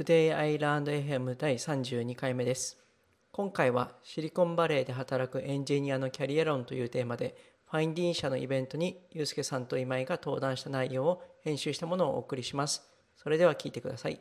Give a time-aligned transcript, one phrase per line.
[0.00, 2.78] Today I Learned FM 第32回目です。
[3.32, 7.36] 今回はシリコンバレーで働くエンジニアのキャリア論というテーマで、
[7.70, 12.82] ファインディーン社のイベントにユうスケさんと今井が登壇した内容を編集したものをお送りします。
[13.14, 14.18] それでは聞いてください。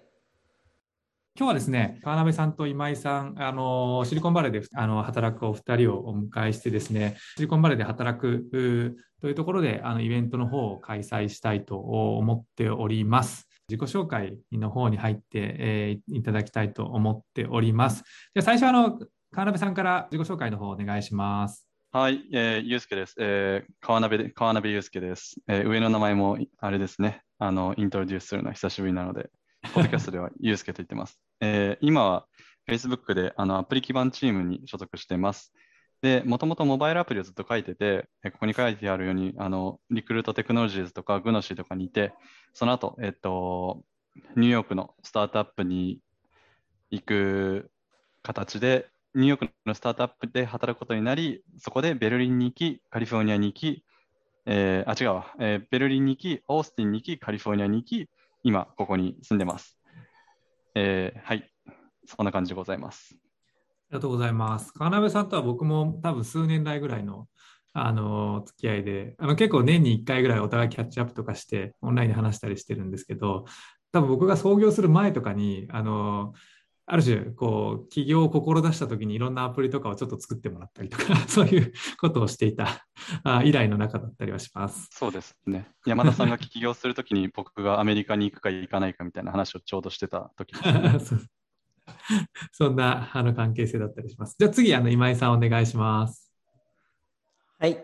[1.38, 13.49] 今日はですね、川辺さんと今井さん、あのシリコンバレーであの働くお二人をお迎えしてですね、シリコンバレーで働くというところであのイベントの方を開催したいと思っております。
[13.70, 18.04] 自己紹介の方に入って、えー、いただきたいと思っております。
[18.34, 19.00] では最初あの
[19.32, 21.68] 川辺さんから自己紹介の方お願いします。
[21.92, 23.16] はい、えー、ゆうすけです。
[23.20, 25.68] えー、川辺川辺ゆうすけです、えー。
[25.68, 29.30] 上の名前もあれですね、あのイントロデュースするのは久しぶりなので、
[29.74, 31.20] ポッドキャストではゆうすけと言ってます。
[31.42, 32.26] えー、今は
[32.68, 35.54] Facebook であのアプリ基盤チームに所属しています。
[36.02, 42.14] で、もともとモバイルアプリをずっと書いてて、ここに書いてあるように、あのリクルートテクノロジーズとかグノシーとかにいて、
[42.54, 43.84] その後、えっと、
[44.36, 46.00] ニューヨークのスタートアップに
[46.90, 47.72] 行く
[48.22, 53.84] 形で、ニューヨークのスタートアップで働くことになり、そこでベルリンに行き、カリフォルニアに行き、
[54.46, 58.10] えー、あ、違うわ、えー、ベルリンに行き、オースティンに行き、カリフォルニアに行き、
[58.44, 59.78] 今、ここに住んでます。
[60.76, 61.52] えー、はい、
[62.06, 63.29] そんな感じでございます。
[63.92, 64.72] ありがとうございます。
[64.74, 67.28] 川辺さんとは僕も多分数年来ぐらいの
[67.74, 73.46] あの付き合いであの結構年に1回ぐらいお互いキャッチアップとかしてオンラインで話したりしてるんですけど
[73.92, 76.34] 多分僕が創業する前とかにあの
[76.92, 82.88] ある種こう起業を志した時にいろんなアプリとかをちょっと作ってもらったりとか そういうことをしていた
[83.24, 84.90] あ以来の中だったりはします。
[84.92, 85.70] そうですね。
[85.86, 90.54] 山田さんが起業する時に僕がアメリカに行くか行かないかみたいな話をちょうどしてた時
[92.52, 96.32] そんなあの関係性だったりしますじゃあ次あの今井さんお願いします
[97.60, 97.84] はい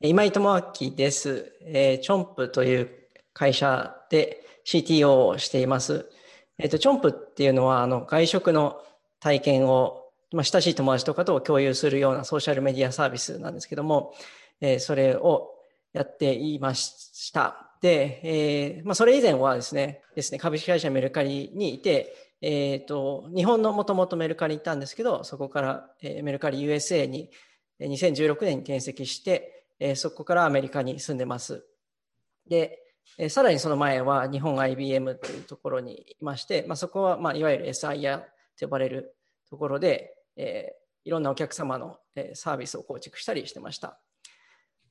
[0.00, 2.90] 今井智明です、えー、チョンプという
[3.32, 6.10] 会社で CTO をしています。
[6.58, 8.80] えっ、ー、と、チョンプっていうのは、あの、外食の
[9.20, 14.14] 体験を、まあ、親しい友達とかと共有するようなソーシャルメディアサービスなんですけども、
[14.60, 15.50] えー、それを
[15.92, 17.76] やっていました。
[17.80, 27.30] で、えー、まあ、それ以前はですね、ですね、株式会社メルカリにいて、えっ、ー、と、日本のもともとメルカリにいたんですけど、そこから、えー、メルカリ USA に
[27.80, 31.64] 2016年に転籍して、えー、そこからアメリカに住んでます。
[32.46, 32.80] で、
[33.16, 38.26] えー、さらにその前は日本 IBM というところにいまして、まあ、そこはまあいわゆる SIR と
[38.60, 39.16] 呼ばれる
[39.48, 43.98] ところで、えー、いろんなお客様のえサービスを構築したりしてました。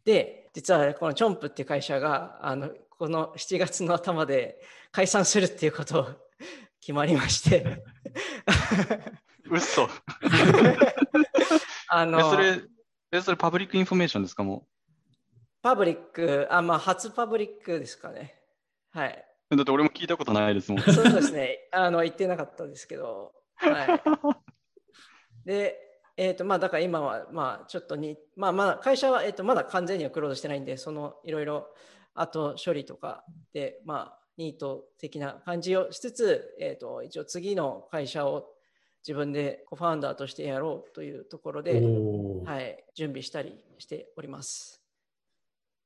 [0.05, 4.59] で、実はこのチョンプっていう会社が、あの、この7月の頭で
[4.91, 6.07] 解散するっていうことを
[6.83, 7.81] 決まりまして
[9.49, 9.87] 嘘
[11.87, 12.61] あのそれ、
[13.11, 14.67] え、それ public information ですかも
[15.61, 18.37] public、あ、まあ、初 public ですかね。
[18.91, 19.25] はい。
[19.49, 20.81] だって俺も聞いたことないですもん。
[20.81, 21.69] そうですね。
[21.71, 23.33] あの、言ってなかったですけど。
[23.55, 24.01] は
[25.45, 25.47] い。
[25.47, 25.79] で、
[26.17, 31.73] えっ、ー、と、まあ、だから今は、まあ、ちょっとに、まあ、まだ会社は、えっ、ー、と、まだ完全にはクローズしてないんで、その、いろいろ、
[32.13, 33.23] あと処理とか
[33.53, 38.47] で、まあ、ニート的な感じをしつつ、えっ、ー、と、一応次の会社を
[39.05, 41.81] 自分でコファウンダーとしてやろうというところで、
[42.45, 44.81] はい、準備したりしております。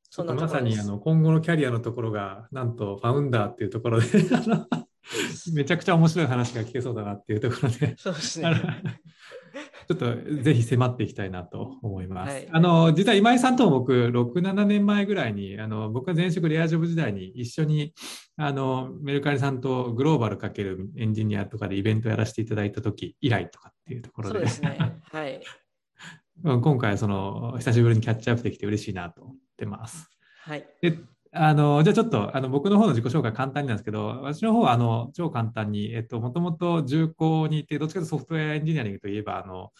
[0.10, 4.08] そんなまさにあの今後のキャリアのところが、なんとファウンダーっていうところで
[5.54, 8.52] めちゃくちゃ面白い話が聞けそうだなっていうところでそうですね。
[9.88, 12.34] ちょっとぜひ迫っていきたいなと思います。
[12.34, 17.94] はい、あの実は今井さんとも僕、6、7年前ぐらいに、あの僕が前職レアジョブ時代に一緒に
[18.36, 24.40] あのメルカリさんとグローバルかけるエンジニアとかでイベントやらせていただいた時以来とかっていうところで。
[24.40, 24.78] ですね。
[25.04, 25.42] はい。
[26.44, 30.10] 今回その久しぶりにキャッチアップできて嬉しいなとってます。
[30.44, 30.66] はい。
[30.82, 31.00] で
[31.40, 39.72] あのじゃあちょっとあの僕の方の自己紹介簡単になんですけど、私の方はあの超簡単に、えっと、もともと重工にいて、どっちかというとソフトウェアエンジニアリングといえば、あの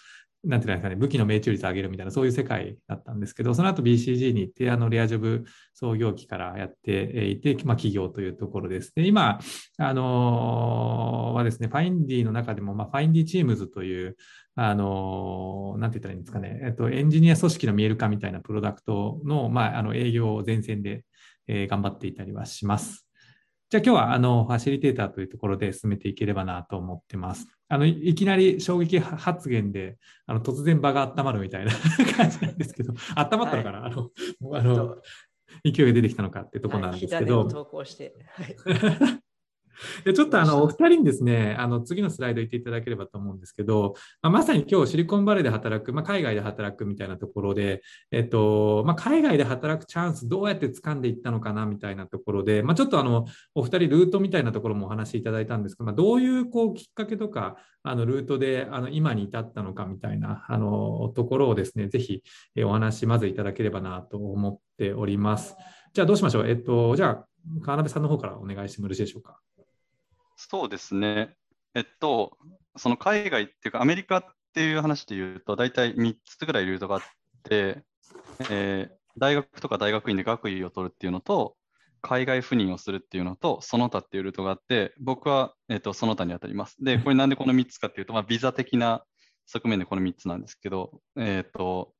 [0.44, 8.94] なんていうんですかね、武器の命中率を上げるみたいな、そういう世界だったんですけど、その後 BCG に行って、あのレアジョブ創業期からやっていて、まあ、企業というところです。
[8.96, 9.40] で今、
[9.78, 14.16] あのー、はですね、ファインディの中でも、まあ、ファインディチームズという、
[14.56, 21.04] あの、なんて言ったらいいんですかね、えっと、エンジニア組織の見える化みたいなプロダクトの、まあ、あの営業を前線で、
[21.48, 23.08] えー、頑張っていたりはします。
[23.70, 27.48] じゃあ今日はあのファシリテーターというところで進めていければなと思ってます。
[27.68, 31.72] あのいきなり衝撃発言であの突然場が温まるみたいな
[32.16, 34.10] 感じなんですけど、温まったのかな、はい、あの
[34.54, 34.98] あの
[35.66, 37.40] 勢いが出てきたのかっていうところなんですけど。
[37.42, 38.56] はい、投稿して、はい
[40.06, 47.82] でちょっとあのお二人にですね、あの次のスライド行っていただければと思うんですけど、まあ、まさに今日シリコンバレーで働く、まあ、海外で働くみたいなところで、
[48.12, 53.26] えっとまあ、海外で働くチャンスどうやって掴んでいったのかなみたいなところで、まあ、ちょっとあの
[53.56, 62.22] お二人ルートみたいなところもお話しいただいたんですけど、まあ、どういうこうきっかけとかあのルートであの今に至ったのかみたいなあのところをですね、ぜひ
[62.64, 65.56] お話まずいただければなと思っております。
[65.94, 66.48] じゃあどうしましょう？
[66.48, 67.28] えっと、じゃあ
[67.62, 69.40] 川辺さんの方からお願いしてもよろしいでしょうか？
[70.38, 71.36] そうですね。
[71.74, 72.38] えっと、
[72.78, 74.24] その海外っていうか、アメリカっ
[74.54, 77.02] ていう話で言うと、大体3つぐらいルートがあっ
[77.44, 77.84] て、
[78.50, 81.56] えー、大学とか大学院で学位を取るっていうのと、
[82.02, 86.78] 海外赴任をするっていうのと、その他っていうルートがあって、僕は、えっと、その他に当たります。
[86.84, 89.04] で、これなんでこの3つかっていうと、まあ、ビザ的な
[89.48, 91.94] 側面でこの3つなんですけど、えっと、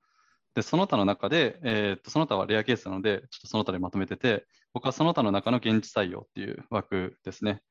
[0.54, 7.62] で、その他の中で、えー、っと、その他はレアケースなので、ちょっとその他でまとめてて、僕はその他の中の現地採用っていう枠ですね。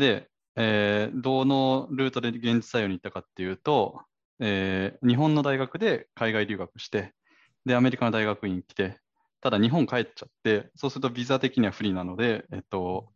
[0.00, 4.00] で、えー、どのルートで現地採用に行ったかっていうと、
[4.40, 7.12] えー、日本の大学で海外留学して、
[7.64, 8.98] で、アメリカの大学院に来て、
[9.40, 13.12] ただ日本帰っちゃって、そうするとビザ的には不利なので、えっと、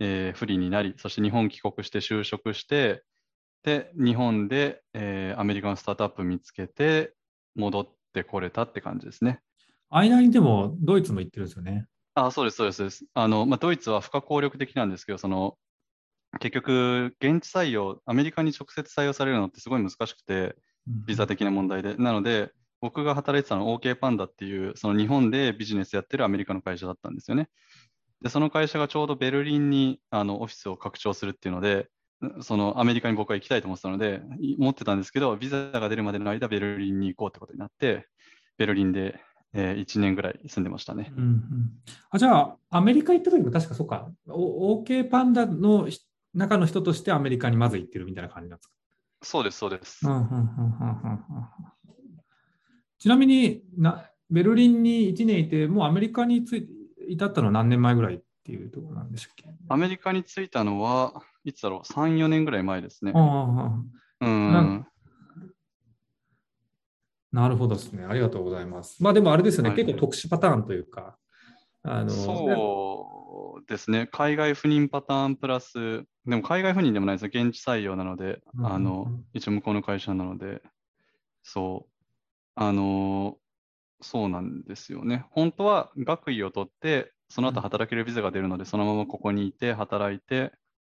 [0.00, 3.04] えー、不利になり、そして日本帰国して就職して、
[3.62, 7.14] で、日本で、えー、アメリカのスタートアップ見つけて、
[7.54, 9.40] 戻ってこれたって感じですね。
[9.90, 11.86] 間にでもドイツも行ってるんですよね。
[12.14, 13.04] あそうです、そうです。
[13.14, 15.56] あのまあ、ドイツは不可抗力的なんですけど、その
[16.40, 21.96] 結局、現地採用、アメリカに直接採用されるのってすごい難しくて、ビザ的な問題で。
[21.96, 27.48] なので、僕が働いてたのは OK パンダっていう、その日本でビジネスやってるアメリカの会社だったんですよね。
[28.20, 31.88] で、その会社がちょうどベルリンにあのオフィスを拡張するっていうので、
[32.40, 34.22] そのアメリカに僕は行きたいと思ってたので、
[34.58, 38.06] 思ってたんですけど、ビザが出るまでの間、ベルリンに行こうってことになって、
[38.56, 39.20] ベルリンで、
[39.52, 41.12] えー、1年ぐらい住んでましたね。
[41.16, 41.70] うんうん、
[42.10, 45.88] あじゃあ、アメリカ行った時も確かそうか、OK パンダの
[46.34, 48.74] 中の人としてアメリカにまず行ってるみたいな感じなんですか？
[49.22, 50.00] そうです、そうです。
[52.98, 56.68] ちなみにな、ベルリンに1年いて、もうアメリカについ
[57.08, 59.48] 至ったのは何年前ぐらいっていうところなんでしたっけ？
[59.68, 61.12] アメリカに着いたのは、
[61.44, 63.12] いつだろう、3、4年ぐらい前ですね。
[63.14, 64.86] うん。
[67.32, 68.04] なるほどですね。
[68.04, 69.02] ありがとうございます。
[69.02, 71.18] まあでもあれですよね、はい、結構特殊パターンというか、
[71.82, 77.36] あのそうですね、海外赴任パターンプラス、でも海外赴任でもないです。
[77.36, 80.62] よ、現地採用なので、うん、あの一応向こうの会社なので、
[81.42, 81.90] そう、
[82.54, 83.36] あの、
[84.00, 85.26] そうなんですよね。
[85.30, 90.52] 本当は学位を取って、その後働けるビザが出るので、そのままここにいて、働いて、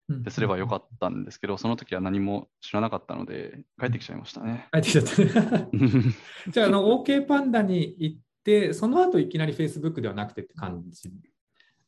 [0.09, 4.67] ですればよかったんですけど、その時は何も知らなかったので、帰ってきちゃいましたね。
[4.73, 5.67] 帰ってきちゃった。
[6.51, 11.09] じゃあ、あの、OK パンダに行って、その後いきなり Facebook ではなくてって感じ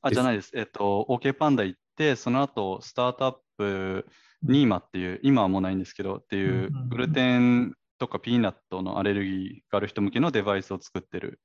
[0.03, 0.51] あ、じゃないです。
[0.53, 4.05] えっと、OK パンダ行って、その後、スタートアップ、
[4.43, 11.39] ニーマっていう、今はもうないんですけど、っていう、グルテンとかピーナットのアレルギーがある人向けのデバイスを作ってる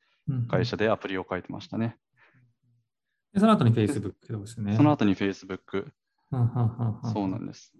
[0.49, 1.97] 会社でアプリを書いてましたね。
[3.33, 4.75] でその後に Facebook ですね。
[4.77, 5.91] その後に Facebook。
[7.13, 7.73] そうなんです。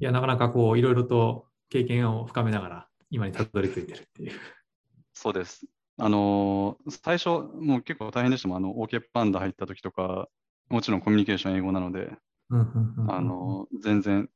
[0.00, 4.32] いや、なかなかこう、いろいろと経験を深めながら、今にたどり着いてるっていう。
[5.12, 5.66] そうです。
[5.98, 8.56] あのー、最初、もう結構大変でしたもん。
[8.58, 10.28] あの、OK パンダ入った時とか、
[10.68, 12.16] もちろんコミュニケーション英語なので、
[13.08, 14.28] あのー、全然、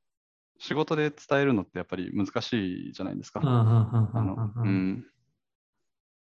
[0.59, 3.41] 仕事で伝えるのってやっぱり難しいじゃないですか。
[4.63, 5.07] うん。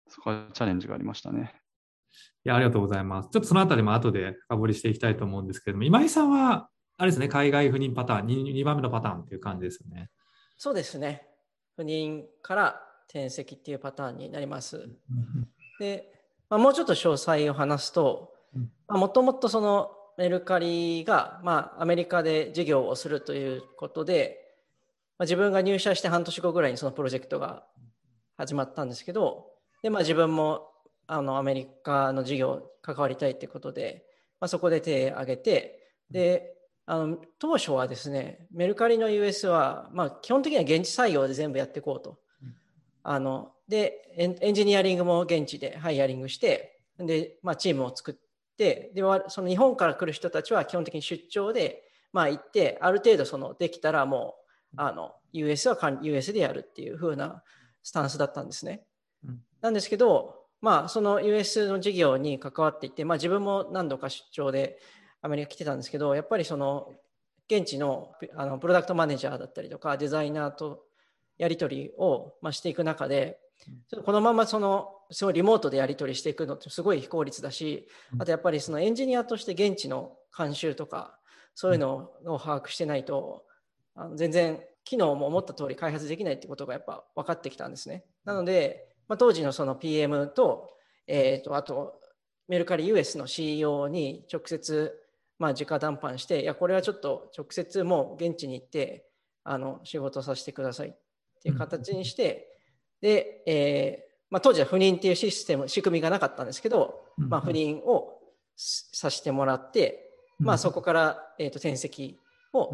[0.09, 1.55] そこはチャレンジがありましたね。
[2.45, 3.31] いや、ありがとうございます。
[3.31, 10.11] ちょっとそのあたりも後で深掘りしていきたいと思うんですけれども、今井さんは、あれですね、海外赴任パターン2、2番目のパターンっていう感じですよね。
[10.57, 11.27] そうですね。
[11.79, 14.89] 赴任から転籍っていうパターンになります。
[15.79, 16.13] で、
[16.49, 18.33] まあ、もうちょっと詳細を話すと、
[18.89, 24.39] もともとそのメルカリが、まあ、アメリカで事業をするということで、
[25.19, 27.65] まあ、自分が入社して半年後ぐらいにそのプロジェクトが
[28.37, 29.47] 始まったんですけど、
[29.83, 30.69] で、まあ、自分も
[31.07, 34.05] あのアメリカの事業関わりたいってことで、
[34.41, 35.79] まあ、そこで手を挙げて、
[36.11, 36.55] で、
[36.85, 42.19] あの当初はですね、メルカリの US は、まあ、基本的には現地採用で全部やっていこうと。
[43.03, 48.15] あのでエンジニアリングも現地でハイヤリングして、でまあ、チームを作っ
[48.57, 51.83] て、でその日本から来る人たちは基本的に出張で、
[52.13, 57.43] まあ、行って、ある程度そのできたらもうあの US は US でやるっていう風な
[57.83, 58.85] スタンスだったんですね。
[59.61, 64.79] なんですけど、まあ、その US の事業に関わっていて、まあ、自分も何度か出張で
[65.21, 66.93] アメリカ来てたんですけど、やっぱりその
[67.49, 70.85] 現地のあのプロダクトマネージャーだったりとか、デザイナーと
[71.39, 73.39] やり取りを、まあ、していく中で、
[74.05, 77.87] このままそのすごいリモートでやり取りしていくのってすごい非効率だし、
[78.19, 81.19] あとやっぱりそのエンジニアとして現地の慣習とか、
[81.55, 83.45] そういうのを把握してないと、
[83.95, 88.05] あの全然機能も思った通り開発できないってことがやっぱ分かってきたんですね。
[88.25, 90.71] なので、まあ、当時のその PM と、
[91.07, 92.01] えーと、あと
[92.49, 94.99] メルカリ US の CEO に直接、
[95.39, 99.07] まあ、直談判して、いや、これはちょっと直接もう現地に行って
[99.45, 100.97] あの仕事させてください
[101.43, 102.49] っていう形にして、
[103.01, 108.19] で、えーまあ、当時は不妊っていうシステム、仕組みがなかったんですけど、まあ、不妊を
[108.57, 112.19] させてもらって、まあ、そこから、えー、と転籍
[112.55, 112.71] を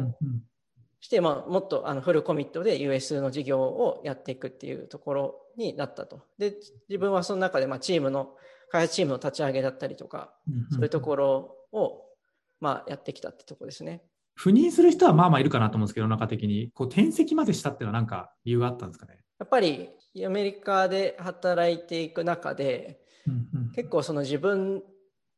[1.01, 6.21] して、まあ、もっとあのフルコミットで US の事業をやっていくっていうところになったと。
[6.37, 6.55] で、
[6.87, 8.35] 自分はその中で、まあ、チームの、
[8.71, 10.31] 開発チームの立ち上げだったりとか、
[10.71, 12.05] そういうところを、
[12.61, 14.01] まあ、やってきたってとこですね。
[14.39, 16.71] 赴任する人はまあまあいるかなと思うんですけど、中的に。
[16.73, 19.19] こう転籍までしたっていうのは何か理由があったんですかね？
[19.37, 19.89] やっぱり
[20.25, 23.01] アメリカで働いていく中で、
[23.75, 24.81] 結構その自分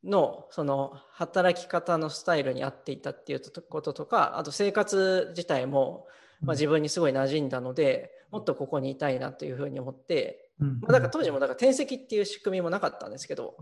[0.03, 6.05] のその働き方のスタイルに合っていたっていうこととかあと生活自体も、
[6.41, 13.55] まあ、自分にすごい馴染んだのでもっとここにいたいなというふうに思って、まあ、だから当時もだから転籍っていう仕組みもなかったんですけど、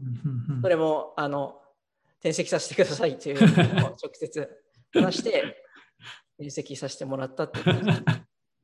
[0.61, 1.59] それもあの
[2.19, 4.49] 転籍させてくださいっていうのを直接
[4.93, 5.57] 話して
[6.37, 7.83] 転籍させてもらったっていう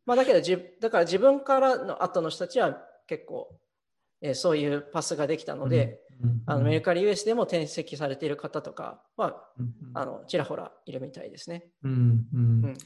[0.05, 2.77] まあだけどじだから自分からの後の人たちは
[3.07, 3.49] 結構、
[4.21, 5.99] えー、そういうパスができたので、
[6.45, 9.47] あのメルカリ US でも転籍されている方とかは、
[9.93, 11.65] あのちらほらいるみたいですね。
[11.83, 12.25] うん。
[12.33, 12.77] うん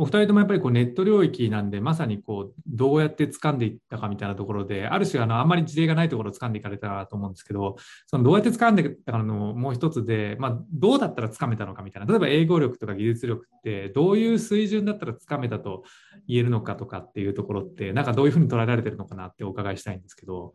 [0.00, 7.74] お二人ともやっぱりこうネット領域なんで、まさにこうどうやって掴んでいったかみたいなところで、ある種あ、あんまり事例がないところを掴んでいかれたと思うんですけど、
[8.06, 9.24] そのどうやって掴んでいったかの
[9.54, 15.82] もう一つで、まあ、どうだったら掴めたのかみたいな、例えば英語力とか技術力って、どういう水準だったら掴めたと
[16.28, 20.54] 言えるのかとかっていうところって、なんかどういうふうに捉えられてるのかなってお伺いしたいんですけど、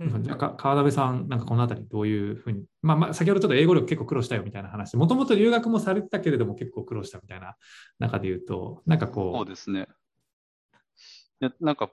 [0.00, 7.56] じゃあ川辺さん、なんかこのあたりどういうふうに、まあ、まあ先ほどちょっと英語力結構苦労したよみたいな話、もともと留学もされてたけれども結構苦労したみたいな
[7.98, 9.36] 中で言うと、なんかこう。
[9.38, 9.88] そうですね。
[11.40, 11.90] いやなんか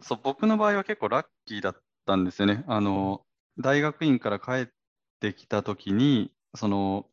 [0.00, 1.76] そう僕の場合は結構ラッキーだっ
[2.06, 2.64] たんですよね。
[2.66, 3.22] あの
[3.58, 4.66] 大学院から帰っ
[5.20, 7.06] てきたときに、その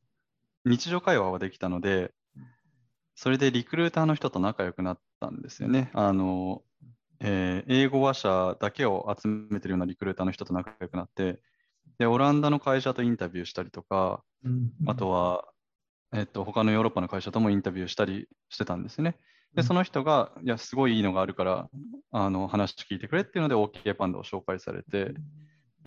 [0.66, 2.12] 日常会話はできたので、
[3.16, 5.92] それでリクルーターの人と仲良くなったんですよね。
[5.94, 6.64] あの
[7.24, 11.40] えー、英語話者だけを集めてるようなリクルーターの人と仲良くなって、
[11.98, 15.46] で、オランダの会社とインタビューしたりとか、うん、あとは、
[16.14, 19.16] えっと、他のヨーロッパの会社ともインタビューしたりしてたんですね。
[19.56, 21.70] で、その人が、いや、すごいいいのがあるから、
[22.12, 25.14] あの、話聞いてくれっていうので、OK パンダを紹介されて、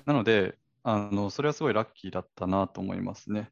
[0.05, 3.51] なので、あの、それはすごいラッキーだったなと思いますね。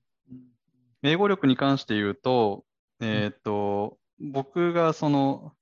[1.03, 2.65] 英語力に関して言うと、
[3.01, 5.53] えっ、と、僕がその、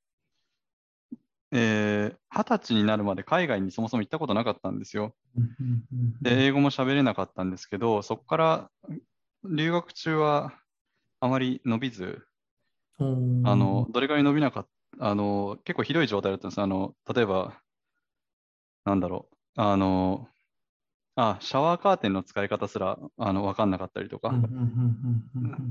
[1.52, 5.14] えー、20歳になるまで海外にそもそも行ったことなかったんですよ。
[6.22, 8.70] で、英語も喋れなかったんですけど、そこから
[9.44, 10.52] 留学中は
[11.20, 12.24] あまり伸びず、
[12.98, 13.04] あ
[13.56, 16.60] のどれぐらい伸びなかったあの、結構ひどい状態だったんです。
[16.60, 17.60] あの例えば、
[18.84, 20.28] なんだろう、あの、
[21.14, 24.30] あ、シャワーカーテンの使い方すらあの分かんなかったりとか。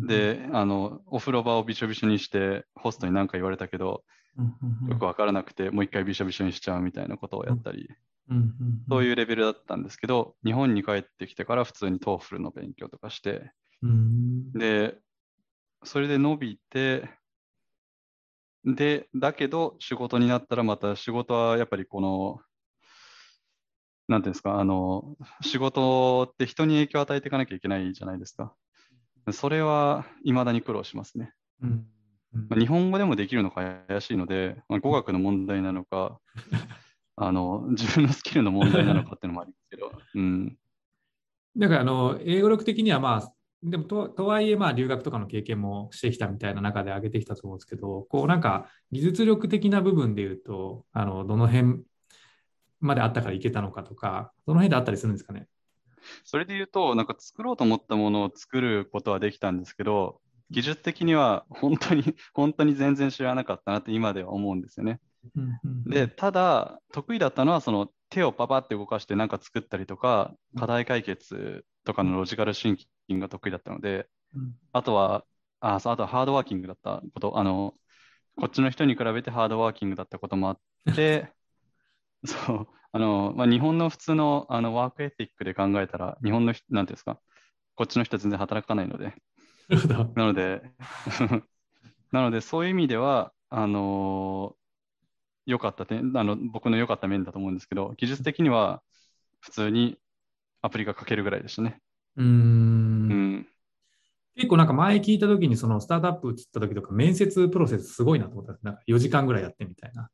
[0.08, 4.04] で、あの、お風呂場をびしょびしょにして、ホストに何か言われたけど、
[4.90, 7.90] よく分からなくて、もう一回びしょびしょにしちゃうみたいなことをやったり、
[8.90, 13.52] そういうレベルだったんですけど、日本に帰ってきてから普通に TOEFL の勉強とかして、
[14.54, 14.98] で、
[15.84, 17.10] それで伸びて、
[18.66, 22.42] で、だけど仕事になったらまた仕事はやっぱりこの、
[24.12, 28.54] なんていうんですか、あの、仕事って人に影響を与えていかなきゃいけないじゃないですか。
[29.32, 31.34] それは未だに苦労しますね。
[31.64, 31.86] うん
[32.34, 36.20] まあ、日本語でもできるのか怪しいので、まあ、語学の問題なのか、
[37.16, 39.92] あの自分のスキルの問題なのかっていうのもありますけど。
[40.16, 40.58] うん、
[41.58, 51.84] だからあの英語力的にはまあでもととはいえまあ留学とかの経験もしてきたみたいな中で上げてきたと思うんですけどこうなんか技術力的な部分で言うとあのどの辺
[52.82, 55.48] まであったからいけたのかとかどの辺であったりするんですかね？
[56.26, 60.20] それで言うとなんか作ろうと思ったものを作ることはできたんですけど
[60.52, 65.00] 技術的には本当に、本当に全然知らなかったなって今では思うんですよね。
[65.86, 74.10] で、ただ、得意だったのは、その手をパパって動かして何か作ったりとか、課題解決とかのロジカルシンキングが得意だったので、
[74.74, 75.26] あとは、
[75.62, 77.74] ああとはハードワーキングだったこと、あの、
[78.36, 80.54] こっちの人に比べてハードワーキングだったこともあ
[80.92, 81.32] って、
[82.26, 87.20] そう、あの、まあ、日本の普通のあのワークエティックで考えたら、日本の、なんていうんですか、
[87.76, 89.14] こっちの人は全然働かないので、
[90.16, 90.62] なので
[92.12, 94.56] なので、そういう意味では、あの
[95.46, 98.82] 良かった点あの、僕の良かった面だと思うんですけど、技術的には
[99.40, 99.98] 普通に
[100.62, 101.82] アプリが書けるぐらいでしたね。
[102.18, 102.26] うん。
[102.26, 103.48] うん。
[104.36, 110.10] 結構なんか前聞いた時にそのスタートアップ移った時とか面接プロセスすごいなと思ったなんか4時間ぐらいやってみたいな。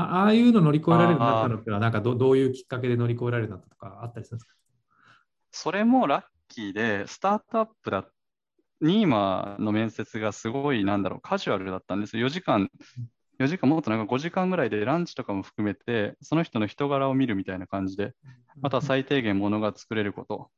[0.00, 4.54] ああいうの乗り越えられるようになったのか、なんかどどういうきっかけで乗り越えられるようになったとかあったりするんですか？
[5.50, 8.06] それもラッキーで、スタートアップだ、
[8.80, 12.16] ニーマの面接がすごい、なんだろう、カジュアルだったんです。
[12.16, 12.22] よ。
[12.22, 12.70] 4時間、
[13.38, 18.14] 4時間、もっとなんか5時間ぐらいでランチとかも含めて、その人の人柄を見るみたいな感じで、
[18.62, 20.50] あとは最低限ものが作れること。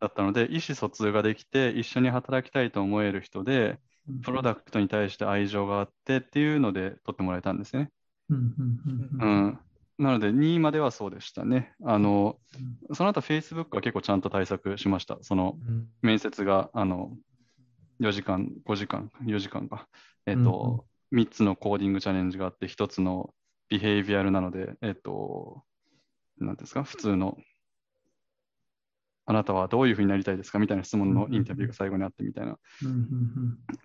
[0.00, 3.78] だったので、意思疎通ができて、一緒に働きたいと思える人で、
[4.22, 7.90] プロダクトに対して愛情があってっていうので取ってもらえたんですね。
[9.20, 9.58] うん、
[9.98, 11.74] なので、2位まではそうでしたね。
[11.84, 12.38] あの、
[12.92, 15.18] その後、Facebook は結構ちゃんと対策しました。
[15.22, 15.58] その、
[16.02, 17.16] 面接が、あの、
[18.00, 19.88] 4時間、5時間、4時間か。
[20.26, 23.34] えっ、と、3つのコーディングチャレンジがあって、1つの
[23.68, 25.64] ビヘイビアルなので、えっ、と、
[26.38, 27.36] なんですか、普通の、
[29.26, 30.58] あなたはどういうふうになりたいですか？
[30.58, 32.56] みたいな質問のインタビューが最後にあってみたいな。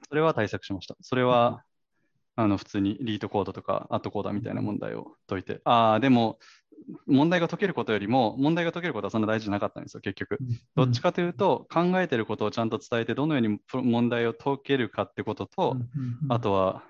[0.07, 0.95] それは対策しました。
[1.01, 1.63] それは、
[2.35, 6.39] あの普通にリートコードとかアットコーダーみたいな問題を解いて、ああ、でも
[7.07, 10.39] 問題が解けることよりも、問題が解けることはそんな大事じゃなかったんですよ、結局。
[10.75, 15.77] どっちかというと、考えてることをちゃんと伝えて、どのように問題を解けるかってことと、
[16.29, 16.83] あとは、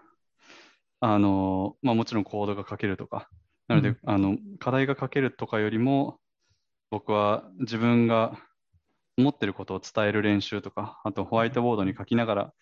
[1.00, 3.29] あのまあ、もちろんコードが書けるとか、
[3.67, 6.19] なので、あの課題が書けるとかよりも、
[6.89, 8.38] 僕は自分が
[9.17, 12.53] 思ってることを伝える練習とか、あとホワイトボードに書きながら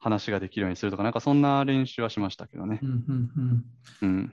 [0.00, 2.80] 話ができるようにするとか、なんかそんな練習はしましたけどね。
[2.82, 3.64] うんうん
[4.02, 4.32] うん、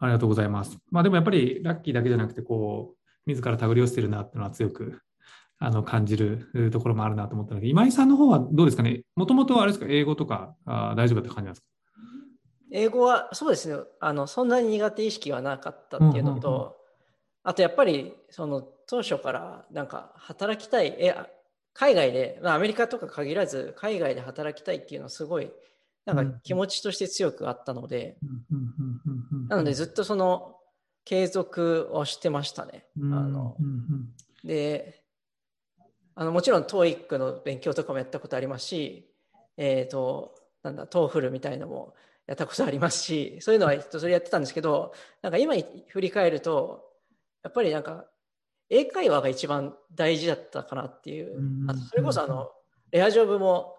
[0.00, 0.76] ありがとうございます。
[0.90, 5.00] まあでもやっぱりラッキーだけじゃなくて、こう、自ら手繰り寄せてるなっていうのは強く
[5.58, 11.66] あの感じるところもあるなと思ったので、今井さんの方はどうですかね、もともとあれですか、英語とかあ大丈夫って感じなんですか？
[12.72, 13.82] 英語はそうですね。
[14.00, 16.72] あの、そんなに苦手意識はなかったっていうのと、うんうんうん、
[17.44, 21.14] あとやっぱりその当初からなんか働きたい、え
[21.76, 25.50] 海外で、まあ、アメリカとか限らず海外で働きたいっていうのはすごい
[26.06, 28.16] なんか気持ちとして強くあったので、
[29.48, 30.56] なのでずっとその
[31.04, 32.86] 継続をしてましたね。
[32.96, 33.56] あの
[34.44, 35.02] で
[36.14, 39.10] あのもちろん TOEIC の勉強とかもやったことありますし、
[39.58, 41.94] えっ、ー、と、なんだ、TOEFL みたいなのも
[42.26, 45.54] やったことありますし、そういうのはそれやってたんですけど、なんか今
[45.88, 46.84] 振り返ると、
[47.42, 48.06] やっぱりなんか
[48.68, 51.36] 英会話が一番大事だったかなっていう、
[51.68, 52.50] あとそれこそあの、
[52.90, 53.76] レアジョブも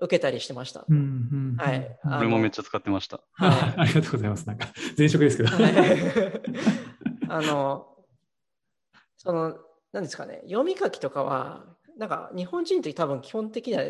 [0.00, 0.80] 受けたりしてました。
[0.80, 1.98] はい。
[2.04, 3.20] 俺もめっちゃ使ってました。
[3.32, 4.46] はい、 ありがとうございます。
[4.46, 5.50] なんか、前職ですけど。
[7.28, 7.86] あの、
[9.16, 9.58] その、
[9.92, 13.82] 何ですかね、読み書きとかは、なんか日本人って多分基本的には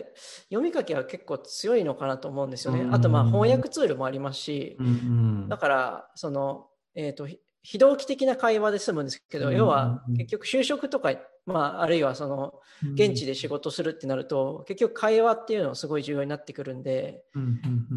[0.45, 2.89] 読み書きは結構強いのかなと思うんですよね。
[2.91, 4.79] あとまあ翻訳ツールもありますし、
[5.49, 7.29] だからその、えっ、ー、と
[7.71, 11.13] 非同期的な会話で済むんですけど、要は結局就職とか、
[11.45, 12.55] まあ、あるいはその
[12.95, 17.25] 現地で仕事するってなると、結局会話っていうのはすごい重要になってくるんで、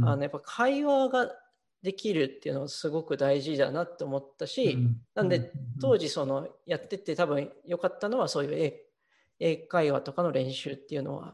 [0.03, 1.31] あのやっぱ会話が
[1.83, 4.77] できるっていうのはすごく大事だなって思ったし、
[5.15, 8.73] なんで当時そのやってて多分良かったのはそういう
[9.39, 11.33] 英会話とかの練習っていうのは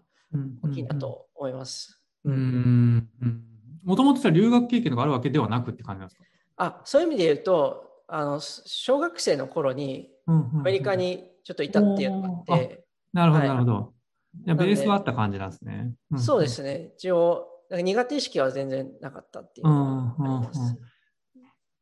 [0.63, 2.03] 大きいなと思います。
[2.23, 6.23] もともと留学経験があるわけではなくって感じなんですか？
[6.57, 10.31] あそういう意味で言うとあの小学生の頃にア
[10.63, 12.85] メリカにちょっといたっていうのがあって。
[13.13, 13.93] なるほど、なるほど。
[14.45, 15.93] ベースはあった感じなんですね。
[16.17, 16.91] そうですね。
[16.97, 20.77] 一応、苦手意識は全然なかったっていうのがあります。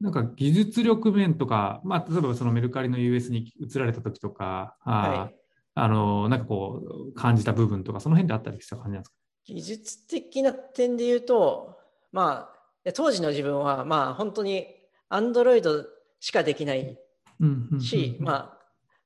[0.02, 5.36] なんか技術力面とか、まあ、例えばそのメルカリの US に移られた時とか、はい、
[5.74, 9.16] あのなんかこう感じた部分とか、その辺であったりした感じなんですか？
[9.46, 11.78] 技術的な点で言うと、
[12.12, 12.50] ま
[12.86, 14.68] あ、当時の自分は、まあ、本当に
[15.10, 15.86] Android
[16.19, 16.97] しかできない
[17.80, 18.58] し、ま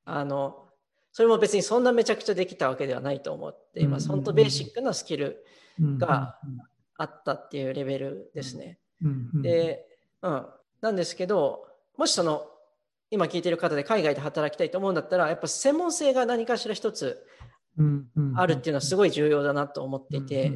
[0.04, 0.68] あ、あの、
[1.12, 4.08] それも別にそんなめちゃくちゃできたわけではないと思っています。
[4.08, 5.44] 本当ベーシックなスキル
[5.98, 6.38] が
[6.96, 8.78] あったっていうレベルですね。
[9.42, 9.86] で、
[10.22, 10.46] うん。
[10.80, 12.46] なんですけど、もしその、
[13.10, 17.26] 今聞いてる方で海外で働きたいと思うんだったら、やっぱ専門性が何かしら一つ
[18.36, 20.52] あるっていうのはすごい重要だなと思っていて、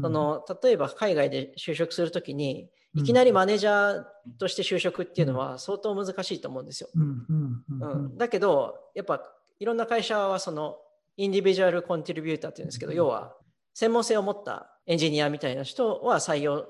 [0.00, 4.04] その例えば海外で就職するときに、いきなりマネージャー
[4.38, 6.88] として就職っていうのは相当難しいと思うんですよ。
[6.94, 9.22] うんだけど、やっぱ
[9.58, 10.76] いろんな会社はその
[11.16, 13.34] インディビジュアルコントリビューターっていうんですけど、要は
[13.74, 16.66] 専門性を持ったエンジニアみたいな人は採用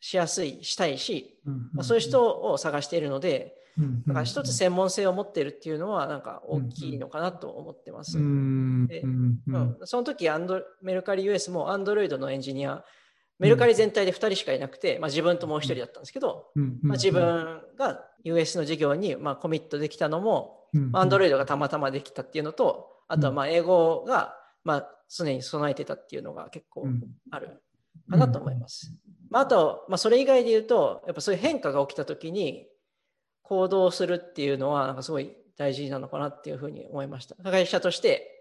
[0.00, 1.38] しやすい、したいし、
[1.72, 3.56] まあ、そういう人を探しているので、
[4.06, 8.14] だから一つ専門性を持っているっていうのはなんか大きいのかなと思ってます。
[8.14, 9.38] でうん、
[9.84, 12.84] その時アンドメルカリ US もアンドロイドのエンジニア
[13.40, 16.48] メルカリ全体で2人しかいなくて、まあ、自分ともう1人だったんですけど、
[16.82, 26.86] まあ、自分が US の事業にまあコミットできたのも、アンドロイドがたまたまできたっていうのと、あとはまあ英語がまあ常に備えてたっていうのが結構
[27.30, 27.62] ある
[28.10, 28.94] かなと思います。
[29.30, 32.66] まあ、あと、まあ、それ以外で言うと、やっぱそういう変化が起きたときに
[33.42, 37.36] 行動するっていうのは、なんかすごい大事なのかなっていうふうに思いました。
[37.42, 38.39] 会社として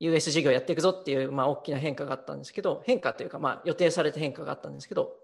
[0.00, 5.16] US 事業やっていくぞっていう、まあ、大きな変化があったんですけど、変化というか、まあ、予定された変化があったんですけど、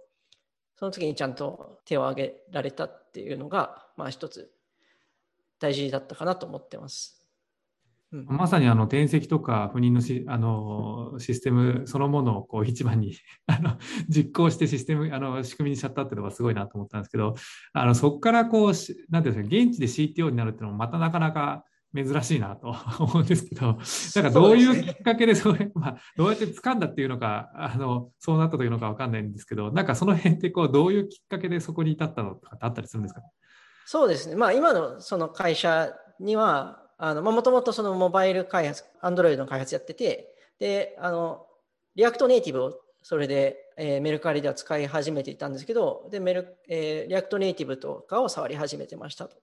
[0.76, 4.50] その時にちゃんと手を挙げられたっていうのが、まあ、一つ
[5.60, 7.20] 大事だったかなと思ってます。
[8.12, 13.76] うん、まさにあの転籍とか不妊のしあのシステムそのものをこう一番に あの
[14.08, 17.34] 実行してシステムあの仕組みにしちゃったっていうのがすごいなと思ったんですけど
[17.72, 18.72] あのそこからこう
[19.10, 23.78] なんていうんですか現地で CTO になるっていうのもまたなかなか珍しいなと 思うんですけど、
[24.22, 33.22] なんかどういうきっかけでそれ、まあ、どうやって掴んだっていうのか、あのそうなったというのか分かんないんですけど、なんかその辺ってこうどういうきっかけでそこに至ったのとかってあったりするんですか？
[33.86, 41.46] そうですね、まあ、今のその会社には、もともとそのモバイル開発、 Android の開発やってて、で、あの、
[41.94, 49.36] React Native をそれで、えー、メルカリでは使い始めていたんですけど、で、メル、えー、 React Native とかを触り始めてましたと。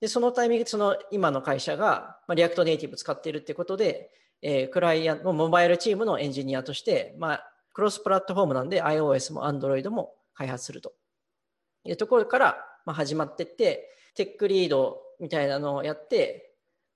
[0.00, 4.10] で、そのタイミングでその今の会社が、まあ、 React Native 使っているってことで、
[4.42, 10.92] えー、クライアント、モバイルチームのエンジニアとして、まあ、クロスプラットフォームなんで iOS も Android も開発すると。
[11.84, 16.50] いうところから、まあ、始まってって、テックリードみたいなのをやって、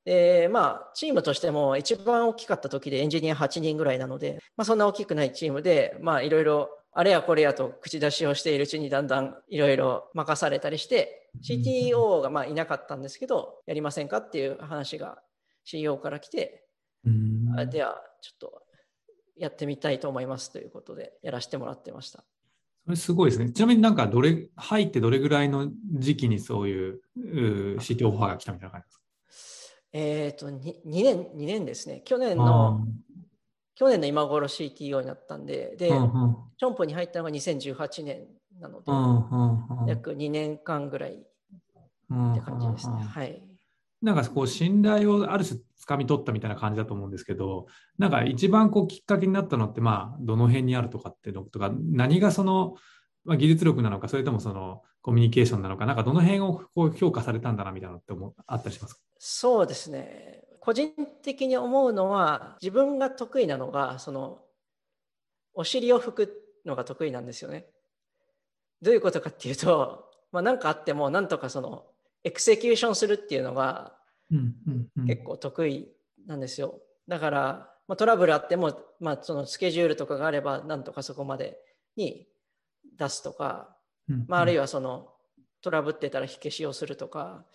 [0.05, 15.18] で、まあ、チームとしても一番大きかった時でエンジニア8人ぐらいなので、まあ、そんな大きくないチームで、まあ、いろいろ、あれやこれやと口出しをしているうちにだんだんいろいろ任されたりして、CTO がまあいなかったんですけど、やりませんかっていう話が
[15.64, 16.64] CEO から来て、
[17.70, 18.62] では、ちょっと
[19.37, 22.25] やってみたいと思いますということで、やらせてもらってました。
[22.85, 23.51] それすごいですね。
[23.51, 27.01] ちなみになんかどれ、入ってどれぐらいの時期にそういう
[27.79, 29.05] CTO オファーが来たみたいな感じですか？
[29.92, 32.03] えっ、ー、と2、2年、2年ですね。
[32.05, 32.87] 去年の、
[33.75, 38.27] 去年の今頃 CTO になったんで、で、チョンポに入ったのが2018年
[38.64, 42.96] なので、約2年間ぐらいって感じですね。
[42.96, 43.42] はい。
[44.03, 47.66] なんかこう信頼をある種掴み取ったみたいな感じだと思うんですけど、
[47.98, 52.77] なんか一番こうきっかけになったのって、まあ、どの辺にあるとかっていうのとか、何がその、
[53.24, 59.00] まあ、技術力なのか、それともそのコミュニケーションなのか、なんかどの辺をこう評価されたんだなみたいなのって思あったりしますか？
[59.18, 60.42] そうですね。
[60.61, 64.40] 個人的に思うのは、自分が得意なのが、その、
[65.55, 67.66] お尻を拭くのが得意なんですよね。
[68.85, 71.87] どういうことかっていうと、 まあ、何かあっても、なんとかその、
[72.23, 73.97] エクセキューションするっていうのが、
[75.07, 75.92] 結構得意
[76.27, 76.81] なんですよ。
[77.09, 81.61] だから、まあ、トラブルあっても、まあ、そのスケジュールとかがあれば、なんとかそこまで
[81.97, 82.29] に
[82.97, 83.77] 出すとか、
[84.29, 85.11] まあ、あるいはその、
[85.62, 87.47] トラブってたら火消しをするとか、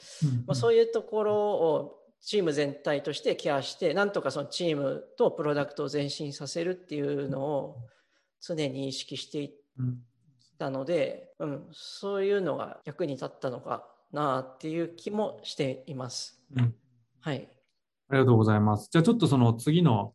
[0.48, 7.78] まあ、そういうところをチーム全体としてケアしてなんとかそのチームとプロダクトを前進させるっていうのを
[8.42, 9.52] 常に意識していっ
[10.60, 16.44] たので、うん、そういうのが役に立ったのかなっていう気もしています。
[16.56, 16.76] うん、
[17.22, 17.48] はい。
[18.10, 18.90] ありがとうございます。
[18.92, 20.14] じゃあちょっとその次の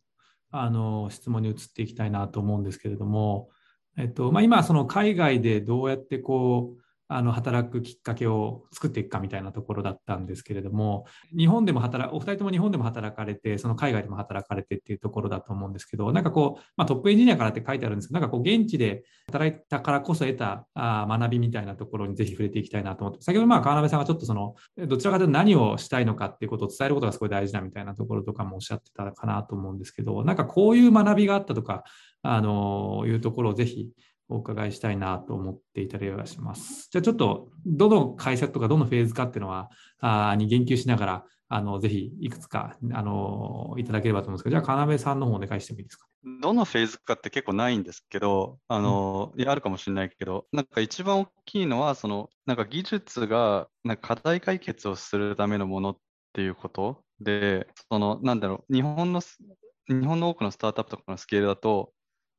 [0.51, 3.49] あの質問に移っていきたいなと思うんですけれども、
[3.97, 11.05] えっとまあ、今その海外でどうやってこうあの働くきっかけを作っていくかみたいなところだったんですけれども、
[11.37, 24.55] 日本でも働お二人とも日本でも働かれて、その海外でも働かれてっていうところだと思うんですけど、なんかこう、まあ、トップエンジニアからって書いてあるんですけど、なんかこう、現地で働いたからこそ得たあ学びみたいなところにぜひ触れていきたいなと思って、先ほどまあ川辺さんがちょっとその、
[24.87, 31.85] どちらかというと何をしたいのかっていうことを伝えることがすごい大事だみたいなところとかもおっしゃってたかなと思うんですけど、なんかこういう学びがあったとか、
[32.27, 33.91] あのいうところをぜひ
[34.29, 36.89] お伺いしたいなと思っていたりはします。
[36.91, 46.07] じゃあちょっと、どの会社とかどのフェーズかっていうのは、あに言及しながら、あのぜひいくつかあのいただければと思うんですけど、じゃあ、金さんの方お願いしてもいいですか。
[46.41, 55.99] どのフェーズかって結構ないんですけど、あの、うん、いや、あるかもしれないけど、なんか一番大きいのは、その、なんか技術がなんか課題解決をするためのものっ
[56.33, 61.93] ていうことで、その、なんだろう、日本の、日本の多くのスタートアップとかのスケールだと、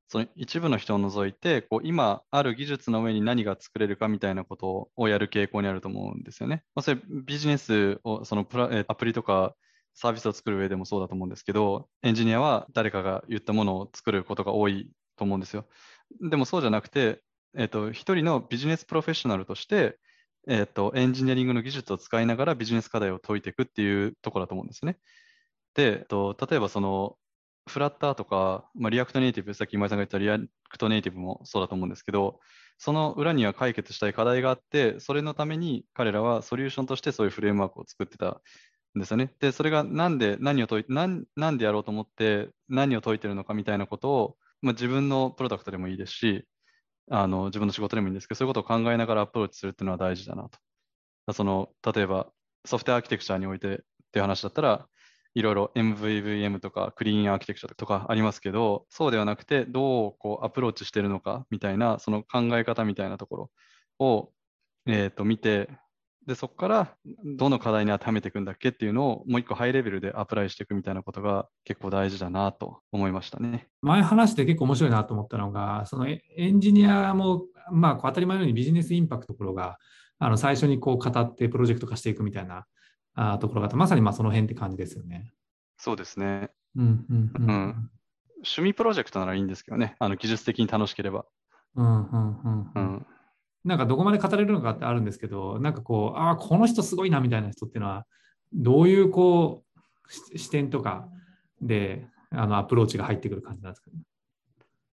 [0.07, 6.63] その一部の人を除いて、こう今ある技術の上に何が作れるかみたいなことをやる傾向にあると思うんですよね。
[6.75, 9.55] まあ、それビジネスを、そのプラアプリとか
[9.95, 15.65] サービスを作る上でもそうだと思うんですけど、エンジニアは誰かが言ったものを作ることが多いと思うんですよ。
[16.21, 17.21] でもそうじゃなくて、
[17.57, 19.97] えっ、と、一人のビジネスプロフェッショナルとして、
[20.47, 24.97] えっ、と、エンジニアリングの技術を使いながらビジネス課題を解いていくっていうところだと思うんですね。
[25.73, 27.17] で、えっと、例えばその、
[27.67, 32.39] フラッターとか、まあ、 React Native、さっき今井さんが言った React Native もそうだと思うんですけど、
[32.77, 38.41] その裏には解決したい課題があって、それのために彼らはソリューションとしてそういうフレームワークを作ってた
[38.95, 39.33] んですよね。
[39.39, 46.45] で、それがなんで何を解いなんなんでやろうと思って何を解いてるのかみたいなことを、まあ、自分のプロダクトでもいいですし、
[47.09, 50.49] あの自分の仕事でもいいんですけど、そういうことを考えながらアプローチするっていうのは大事だな
[51.27, 51.33] と。
[51.33, 52.27] その例えば
[52.65, 53.77] ソフトウェアアーキテクチャにおいてっ
[54.11, 54.87] ていう話だったら、
[55.35, 63.51] いろいろ MVVM とかクリーンアーキテクチャとかありますけど、そうではなくて、どうこうアプローチしてるのかみたいな、その考え方みたいなところ
[63.99, 64.31] を、
[64.87, 65.69] えー、と見て、
[66.25, 73.67] で、そこからどの課題に当てはめていくんだっけっていうのをもう一個ハイレベルでアプライしていくみたいなことが結構大事だなと思いましたね。
[73.81, 79.77] 前話して結構面白いなと思ったのが、そのエンジニアも、まあ、当たり前のようにビジネスインパクトところが、
[80.17, 82.65] あの最初にこう語ってプロジェクト化していくみたいな
[83.15, 85.31] あところがまさにまあその辺って感じですよね。
[85.77, 86.51] そうですね。
[86.75, 87.89] うんうんうん、うん、
[88.37, 91.25] 趣味プロジェクトならいいんですけどね、あの技術的に楽しければ。
[91.75, 93.05] うんうんうんうん、
[93.63, 98.05] なんかどこまで語れるのかってあるんですけど、なんかこう、ああ、この人すごいなみたいな人っていうのは、
[98.53, 99.63] どういうこ
[100.33, 101.09] う視点とか
[101.61, 103.91] であのアプローチが入ってくる感じなんですか？
[103.91, 103.97] ね。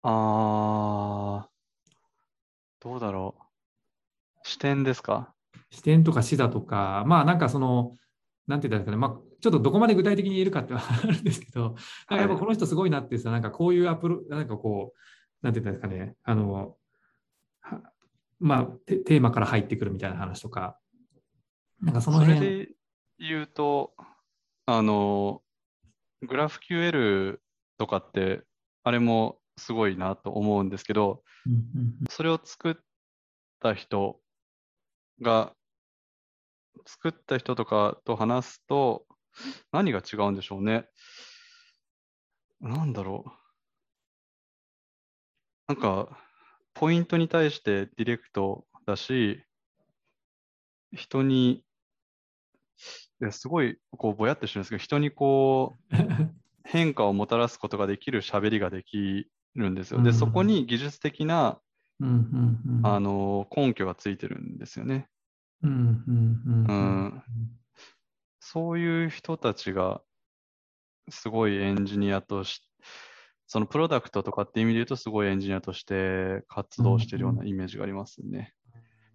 [0.02, 1.48] ああ、
[2.80, 3.42] どうだろう。
[4.42, 5.32] 視点ですか？
[5.70, 7.96] 視点とか視座とか、まあなんかその、
[8.52, 16.76] なんて言ったんですかね、まあ、ちょっとどこまで具体的に言えるかってあるんですけど、なんかやっぱこの人すごいなってさ、なんかこういうアプロ、なんかこう、なんて言ったんですかね、あの、
[18.38, 20.78] まあテ、テーマから入ってくるみたいな話とか、
[21.80, 22.38] なんかその辺。
[22.38, 22.68] それで
[23.18, 23.94] 言うと、
[24.66, 25.40] あの、
[26.20, 27.38] グラフ QL
[27.78, 28.42] とかって、
[28.84, 31.22] あれもすごいなと思うんですけど、
[32.10, 32.74] それを作っ
[33.60, 34.20] た人
[35.22, 35.54] が、
[36.86, 39.06] 作った人とかと話すと、
[39.72, 40.86] 何が違うんでしょうね。
[42.60, 43.30] なんだろう。
[45.68, 46.18] なんか、
[46.74, 49.44] ポイントに対してディレクトだし、
[50.92, 51.64] 人に、
[53.30, 55.96] すごいこうぼやってしてるんですけど、人にこう
[56.64, 60.02] 変化をもたらすことができる喋りができるんですよ。
[60.02, 61.60] で、そこに技術的な、
[62.84, 65.08] あの根拠がついてるんですよね。
[68.40, 70.02] そういう人たちが
[71.08, 72.64] すごいエンジニアとして、
[73.46, 78.54] そのプロダクトとかって意味で言うと、すごいエンジニアとして活動してるようなイメージがありますね。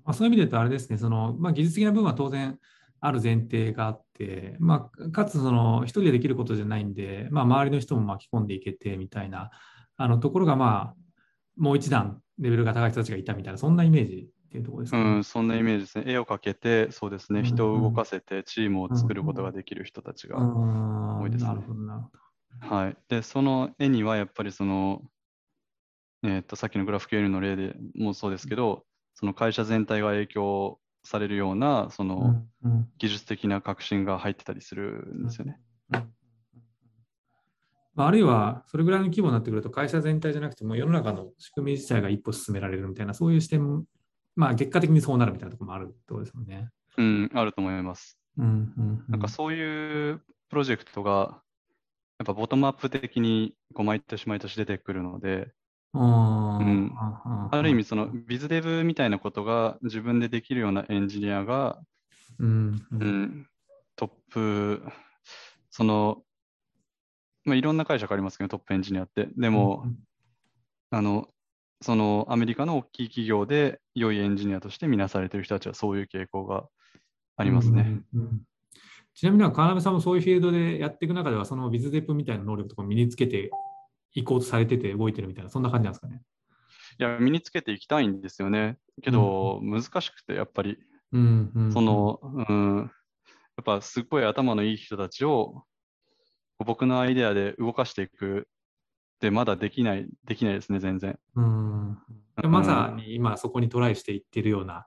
[0.06, 2.60] まあ、そういう意味で言うと、あれですね、そのまあ、技術的な部分は当然
[3.00, 9.50] ある前提があって、まあ、かつその一人でできることじゃないんで、まあ、周りの人も巻き込んでいけてみたいな
[9.98, 10.96] あのところが、まあ、
[11.58, 16.06] もう一段レベルが高い人たちがいたみたいな、そんなイメージっていうところですか、ね、うん、そんなイメージですね。
[16.08, 21.52] 絵を描けて、そうですね、人を動かせて、チームを作ることができる人たちが多いですね。
[22.62, 22.98] はい。
[23.10, 25.02] で、その絵にはやっぱりその、
[26.24, 32.44] えっ、ー、と、さっきのグラフ QL の例でもそうですけど、その会社全体が影響されるような、その
[32.98, 35.60] 技術的な革新が入ってたりするんですよね。
[38.00, 43.86] あるいは、それぐらいの規模になってくると、会社全体じゃなくても、世の中の仕組み自体が一歩進められるみたいな、そういう視点
[44.38, 46.70] まあ、結果的にそうなるみたいなところもあるってことですよね。
[46.98, 48.20] うん、あると思います。
[48.38, 51.42] うんうん、うん、なんかそういうプロジェクトが、
[52.20, 55.52] やっぱボトムアップ的にこう毎年毎年出てくるので、
[55.94, 56.92] うん、
[57.52, 61.80] ある意味そのビズデブみたいなことが自分でできるようなエンジニアが、
[62.40, 63.48] うん、うん、
[63.96, 64.84] トップ
[65.72, 66.22] その、
[67.44, 69.30] まあ、いろんな会社がありますけどトップエンジニアって。
[69.36, 69.98] でも、うん、
[70.92, 71.28] あの
[71.82, 76.66] そのアメリカの大きい企業で良いエンジニアとして見なされている人たちはそういう傾向が
[77.36, 78.02] ありますね。
[78.14, 78.42] うんうん
[79.20, 83.50] ちなみに川辺さんもそういうフィールドでやっていく中では、そのビズデップみたいな能力とか身につけて
[84.14, 86.22] いこうとされてて動いてるみたいな、そんな感じなんですかね？
[87.00, 88.78] いや、身につけていきたいんですよね。
[89.02, 90.78] けど、うん、難しくて、やっぱり、
[91.14, 95.64] うんうん、その、うん、やっぱすっごい頭のいい人たちを
[96.64, 98.48] 僕のアイデアで動かしていく
[99.18, 101.18] ってまだできない、できないですね、全然。
[101.36, 101.98] うん、
[102.44, 104.86] まさに今そこにトライしていってるような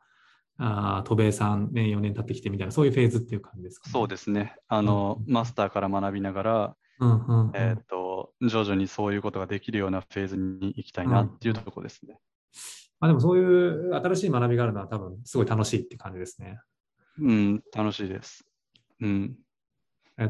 [0.58, 4.56] あ渡米3年、4年経ってきてみたいな、そういうフェーズっていう感じですか、ね、そうですね。
[4.68, 12.18] あの、うん、マスターから学びながら、うんうんうん、えっ、ー、と、徐々にそういうことができるようなフェーズに行きたいなっていうところですね。
[13.00, 16.60] まあ、でもそういう新しい学びがあるのは多分すごい楽しいって感じですね。
[17.18, 18.46] うん、楽しいです。
[19.00, 19.36] うん。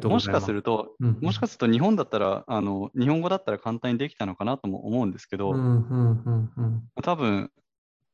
[0.04, 7.50] もしかすると、うんうん、もしかすると日本だったらあの、日本語だったら簡単にできたのかなとも思うんですけど、うんうんうんうん、多分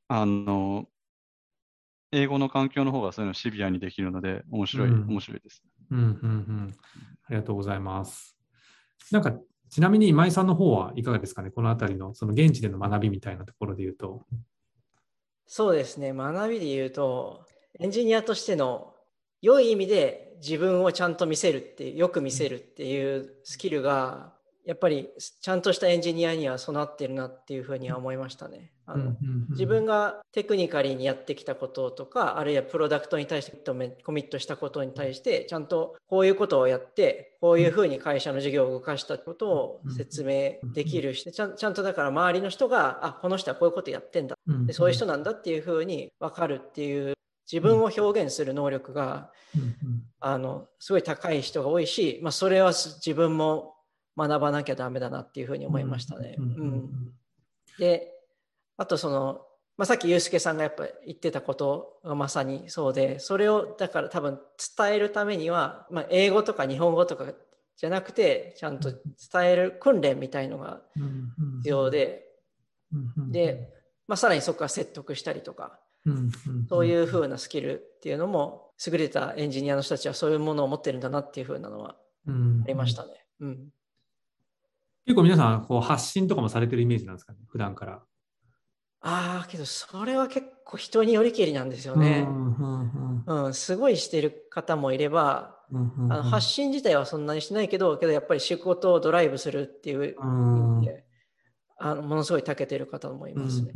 [0.08, 0.86] あの、
[2.12, 5.62] 英語の環境の方がそういうのシビアにできるので、面白い、うん、面白いです。
[5.90, 6.74] うんうんうん。
[7.24, 8.36] ありがとうございます。
[9.10, 9.34] なんか、
[9.68, 14.24] ちなみに今井さんの方はいかがですかね、このあたりのその現地での学びみたいなところで言うと。
[15.46, 17.44] そうですね、学びで言うと、
[17.78, 18.94] エンジニアとしての
[19.42, 24.34] 良い意味で自分をちゃんと見せるってよく見せるっていうスキルが
[24.66, 25.08] やっぱり
[25.40, 28.72] ちゃんとしたエンジニアには備わってるなっていうふうには思いましたね。
[28.84, 29.16] あの
[29.50, 33.74] 自分がテクニカリーにやってきたこととかあるいはプロダクトに対してコ
[34.12, 44.36] ミットしたことに対してちゃんとこういうことをやってこういうふうに会社の事業を動かしたことを説明できるしちゃんちゃんとだから周りの人があこの人はこういうことやってんだ。
[44.66, 47.15] でそういう人なんだっていうふうに分かるっていう
[47.50, 49.30] 自分を表現する能力が、
[50.20, 53.74] あのすごい高い人が多いし、まあ、それは自分も
[54.16, 56.36] 学ばなきゃダメだなっていうふうに思いましたね。
[56.38, 57.12] うん、
[57.78, 58.12] で
[58.76, 59.42] あとその、
[59.76, 64.40] まあ、さっきユースケさんがやっぱ言ってたことがまさにそうでそれをだから多分
[64.76, 67.32] 伝えるためには、まあ、英語とか日本語とか
[67.76, 69.00] じゃなくてちゃんと伝
[69.44, 70.80] える訓練みたいのが
[71.58, 72.24] 必要で、
[73.30, 73.68] で、
[74.08, 75.78] まあ、さらにそこから説得したりとか、
[76.68, 82.30] そういうふうなスキルっていうのも優れたエンジニアの人たちはそういうものを持ってるんだなっていうふうなのはあ
[82.66, 83.10] りましたね。
[83.40, 83.68] うん
[85.06, 88.02] 結構皆さんこう発信とかもされてるイメージなんですかね、普段から。
[89.02, 92.26] ああ、けどそれは結構人によりけりなんですよね。
[93.26, 95.56] うん、すごいしてる方もいれば、
[96.10, 101.04] あの発信自体はそんなにしないけど、けどやっぱり仕事をドライブするっていう意味で、
[101.78, 103.72] あのものすごい長けてる方もいますね。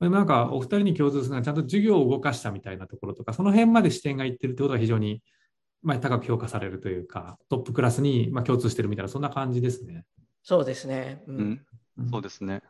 [0.00, 5.22] なんかお二人に共通するのはちゃんと授業を動かしたみたいなところとか、その辺まで視点がいってるってことは非常に
[5.82, 10.04] まあ、高く評価されるというか、トップクラスにまあ共通してるみたいな、そんな感じですね。
[10.42, 11.22] そうですね。
[11.26, 11.66] うん、
[11.98, 12.62] うん、そうですね。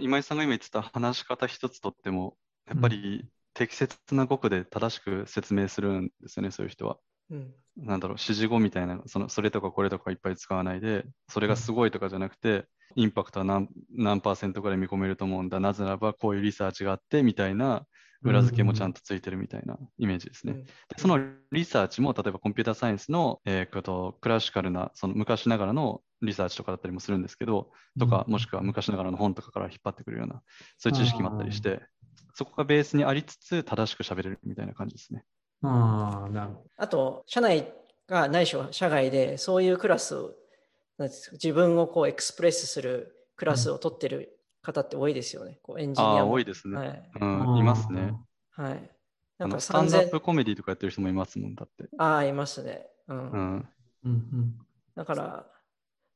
[0.00, 2.36] 今井さんが今言ってた話し方一つとっても、
[2.68, 6.98] やっぱり適切な語句で正しく説明するんですよね、そういう人は。
[7.30, 12.66] うん、なんだろう、指示語みたいな、そのそれとかこれとかいっぱい使わないで、それがすごいとかじゃなくて、
[12.96, 17.86] インパクトは何何パーセントぐらい見込めると思うんだ、なぜならばこういうリサーチがあってみたいな
[18.22, 20.52] 裏付けもちゃんとついてるみたいなイメージですね。
[20.52, 20.66] うん、
[20.96, 21.18] その
[21.52, 30.42] リサーチも、例えばコンピューターサイエンスの、えー、とクラシカルな、その昔ながらのリサーチとかだったりもするんですけど、とか、もしくは昔ながらの本とかから引っ張ってくるような、
[30.76, 31.80] そういう知識もあったりして、
[32.34, 35.24] そこがベースにありつつ、正しく喋れるみたいな感じですね。
[35.62, 37.72] あなるほどあと、社内
[38.08, 40.34] がないしは社外で、そういうクラスを、
[41.32, 45.58] 自分をこうエクスプレスするクラスを取ってる方って多いですよね。
[45.62, 47.58] こうエンジニア多いですね、はい、うん。
[47.58, 48.14] いますね。
[48.50, 48.90] はい。
[49.38, 51.88] なんかスタンドアップコメディとかやってる人もいますもんだって。
[51.96, 52.86] ああ、いますね。
[53.08, 53.30] うん。
[53.30, 53.70] うん
[54.04, 54.58] うん、
[54.94, 55.46] だから、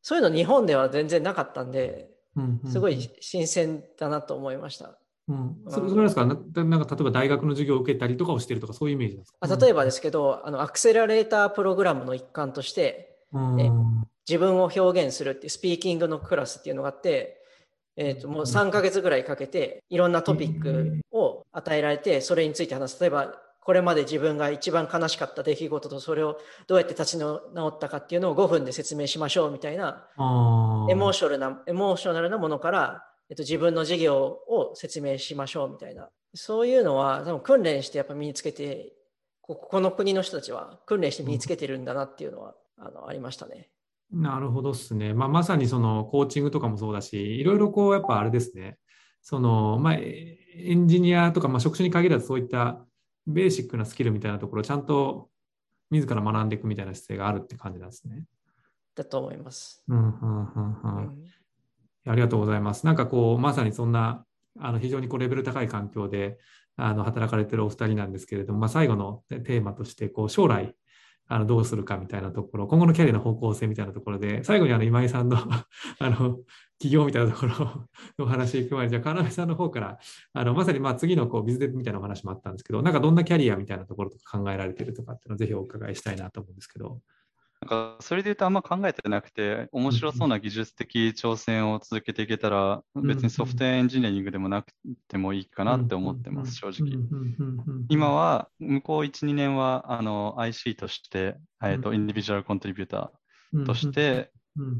[0.02, 2.10] そういうの日本では全然なかったんで、
[2.66, 4.98] すごい新鮮だなと思いました。
[5.28, 6.26] うん、それですか？
[6.26, 17.40] なんか例えば大学の授業を受けたりとかをしてるとかそういうイメージですか、あ例えばですけどあのアクセラレータープログラムの一環として、うん、自分を表現するっていうスピーキングのクラスっていうのがあって
[17.96, 23.00] えーと、もう3ヶ月ぐらいかけていろんなトピックを与えられてそれについて話す。
[23.00, 38.92] 例えばこれまで自分が一番悲しかった出来事とそれをどうやって立ち直ったかっていうのを5分で説明しましょうみたいなエモーショナルなエモーショナルなものから、えっと、自分の事業を説明しましょうみたいなそういうのは多分訓練してやっぱ身につけて
[39.40, 43.68] ここの国の人たちは訓練して身につけてるんだなっていうのは、あのありましたね。
[44.10, 45.12] なるほどですね。
[45.12, 48.78] まあ、まさにそのコーチングとかもそうだし、いろいろこうやっぱあれですね。
[49.20, 50.38] そのまあ、エ
[50.74, 52.86] ンジニアとか、まあ、職種に限らずそういった
[53.26, 55.28] ベーシックなスキルみたいなところをちゃんと
[55.90, 58.24] 自ら学んでいくみたいな姿勢があるって感じなんですね。
[58.94, 59.82] だと思います。
[59.88, 61.24] うんうんうんうん、
[62.06, 62.86] ありがとうございます。
[62.86, 64.24] なんかこうまさにそんな
[64.58, 66.38] あの非常にこうレベル高い環境で
[66.76, 70.74] あの働かれてるお二人なんですけれども、まあ、最後のテーマとしてこう将来
[71.26, 75.38] あのどうするかみたいなところ、今後のキャリアの方向性みたいなところで、最後にあの今井さんの
[75.98, 76.38] あの
[76.78, 77.88] 企業みたいなところの
[78.18, 79.98] お話行く前に、じゃあ、川辺さんの方から、
[80.34, 87.00] あのまさにまあ次のこうビズデブみたいなお話もあったんですけど、なんかどんなキャリアみたいなところとか考えられてるとかっていうのをぜひお伺いしたいなと思うんですけど。
[87.64, 94.72] なんかそれで言うとあんま考えてなくて、面白そうな技術的挑戦を続けていけたら、別にソフトウェアエンジニアリングでもなく
[95.08, 96.92] てもいいかなって思ってます、正直。
[97.88, 104.30] 今は、向こう1、2年はあの IC として、えーと、インディビジュアルコントリビューターとして、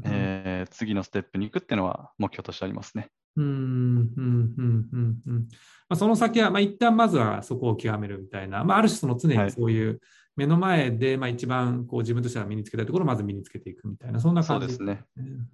[0.03, 3.09] えー、次のステップに行くっていうのは目標としてありますね。
[3.35, 3.45] うん。
[3.45, 4.13] うん。
[4.15, 4.89] うん。
[4.93, 5.17] うん。
[5.25, 5.47] うん。
[5.89, 9.99] まあ、その先は、まあ、一旦まずはそこを極めるみたいな、まあ、ある種その常にそういう、はい
[10.35, 14.67] 目の前で、まあ、一番こう自分としては身につけたいところをまず身につけていくみたいな、そんな感じ。
[14.67, 15.03] ですね。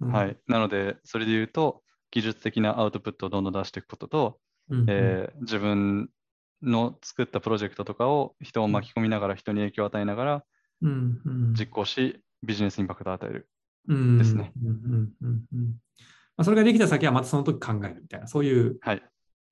[0.00, 0.36] うん、はい。
[0.48, 4.38] なので、それで言うと、技術的なアウトプットをどんどん出していくことと、
[4.68, 6.10] うんうん、えー、自分
[6.62, 10.44] の作ったプロジェクトとかを人を巻き込みながら、人に影響を与えながら、
[11.58, 13.48] 実行し、ビジネスインパクトを与える。
[13.86, 14.52] ですね。
[16.42, 18.78] それができた先はまたその時考えるみたいな、そういう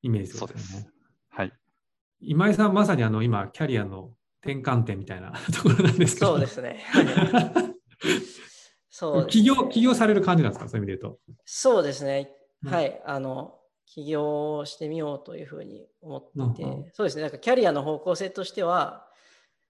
[0.02, 0.88] イメージですね。
[1.28, 1.52] はい、
[2.20, 4.12] 今井さん、まさにあの今、キャリアの
[4.42, 6.26] 転換点みたいな ところなんですけど。
[6.28, 6.84] そうですね。
[8.90, 11.20] そう、ね、起業、起業される感じなんですか、そういう意味で言うと。
[11.44, 12.34] そうですね。
[12.64, 13.00] はい。
[13.04, 17.22] あの、起業してみようというふうに思っていて、うん、そうですね。
[17.22, 19.06] なんかキャリアの方向性としては、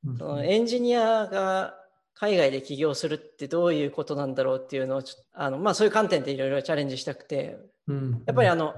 [0.07, 1.79] うん、そのエンジニアが
[2.15, 5.03] 海外で起業するってどういうことなんだろうっていうのを
[5.33, 7.57] あの、まあ、そういう観点でいろいろチャレンジしたくて、
[7.87, 8.75] うん、やっぱりあの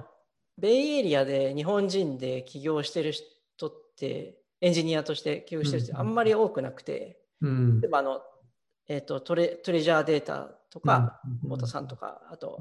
[0.58, 8.22] ベイエリアで日本人で起業してる人ってエンジニアとして起業してる人あんまり多くなくて、うん、例えばあの、
[8.88, 12.58] えーと、トレトレジャーデータとか、太田さんとかあと,、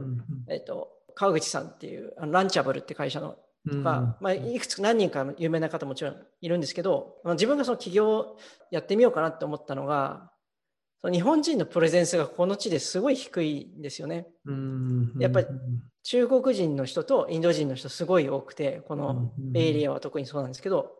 [0.50, 3.38] えーと、川口さんっていうあのランチャブルって会社の
[3.70, 8.36] とか、まあ、いくつか何人か有名な方もちろんいるんですけど、まあ、自分がその起業
[8.72, 10.32] やってみようかなって思ったのが
[11.10, 14.28] 日本人のプレゼンスがこの地ですごい低いんですよね。
[15.20, 15.48] やっぱり
[16.04, 20.92] 中国人の人とインド人の人すごい多くて、このベイエリアは特にそうなんですけど、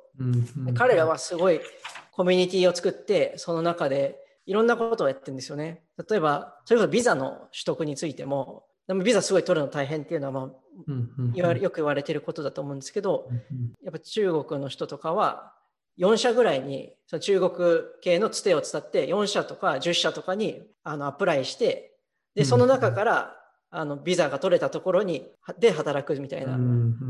[0.76, 1.62] 彼らはすごい
[2.12, 5.84] コミュニティを作って、その中でいろんなことをやってるんですよね。
[6.10, 13.30] 例えば、それこそビザの取得についても、でもビザすごい取るの大変っていうのは、まあ、よく言われてることだと思うんですけど、
[13.84, 15.54] やっぱ中国の人とかは、
[16.00, 21.98] 4社ぐらいにその中国系のつてを伝って4社とか10社とかにあのアプライして
[22.34, 23.36] でその中から
[23.70, 25.28] あのビザが取れたところに
[25.60, 26.58] で働くみたいな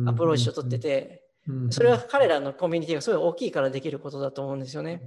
[0.08, 1.24] アプローチを取ってて
[1.70, 5.02] それは彼らのコミュニティがすごい大きいからできることだと思うんですよね。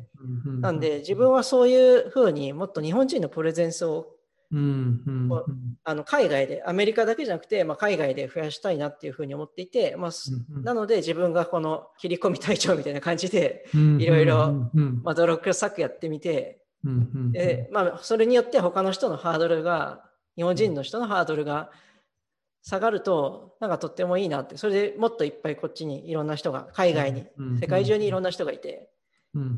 [0.60, 4.14] なんで自分はそういうふうにもっと日本人のプレゼンスを
[4.52, 10.10] うんうんうん、あの海外でアメリカだけじゃなくて、まあ、海外で増やしたいなっていうふうに思っていて、まあ、
[10.50, 14.70] うんうん、なので自分がこの切り込み隊長みたいな感じでいろいろ
[15.16, 20.04] 泥臭くやってみて、うんうんうん、でまあ、それによって他の人のハードルが
[20.36, 21.70] 日本人の人のハードルが
[22.66, 27.26] 下がるとなんかとってもいいなってそれでもっといっぱいこっちにいろんな人が海外に、
[27.60, 28.90] 世界中にいろんな人がいて、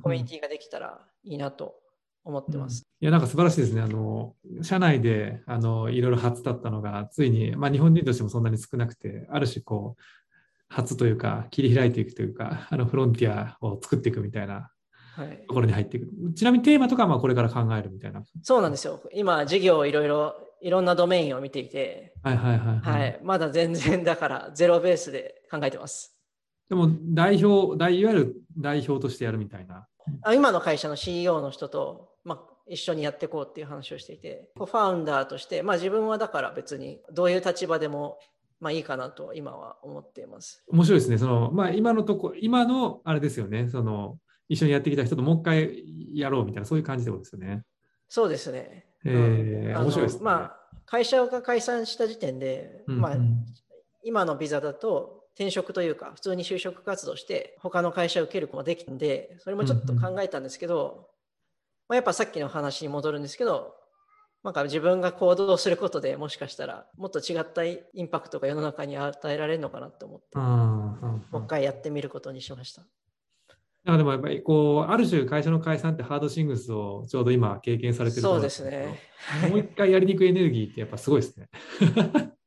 [0.03, 1.77] コミュニティができたらいいなと
[2.25, 2.83] 思ってます。
[3.01, 3.83] いや、なんか素晴らしいですね。
[3.83, 10.03] あの、社内で、あの、いろいろ初だったのが、ついに、まあ、日本人としてもそんなに少なくて、ある種、こう、
[10.69, 14.73] 初というか、切り開いていくというか、あの、フロンティアを作っていくみたいな
[15.47, 16.07] ところに入っていく。
[16.07, 18.25] はい、ちなみにテーマとかは、まあ、これから考えるみたいな。
[18.43, 19.01] そうなんですよ。
[19.13, 23.21] 今、事業をいろいろ、いろんなドメインを見ていて、はいはいはい、はい、はい。
[23.23, 26.17] まだ全然、だから、ゼロベースで考えてます。
[26.69, 29.87] でも、代表、いわゆる代表としてやるみたいな。
[30.23, 38.19] あ今の会社の CEO の人と、まあ、一緒にやっていこうっていう話をしていて、ファウンダーとして、まあ自分はだから別にどういう立場でも
[38.61, 40.65] まあいいかなと今は思っています。
[40.69, 41.19] 面白いですね。
[41.19, 43.69] その、まあ今のとこ、今のあれですよね。
[43.69, 45.85] その、一緒にやってきた人ともう一回
[46.15, 47.63] やろうみたいな、そういう感じでことですよね。
[48.09, 48.87] そうですね。
[49.09, 53.17] えー、面白いです、ね、まあ、会社が解散した時点で、うんうん、まあ、
[54.03, 61.09] 今のビザだと転職というか、普通に就職活動して、他の会社を受けることもできたんで、それもちょっと考えたんですけど、
[61.89, 63.75] まあ、やっぱさっきの話に戻るんですけど、
[64.47, 72.83] なんか自分が行動することでもしかしたらもっと違ったインパクトが世の中に与えられるのかなと思って、もう一回やってみることにしました。
[73.97, 78.99] でもやっぱりこう、ある種会社の解散ってハードシングスをちょうど今経験されてるそうですね。
[79.49, 81.49] もう一回やりにくいエネルギーってやっぱすごいですね。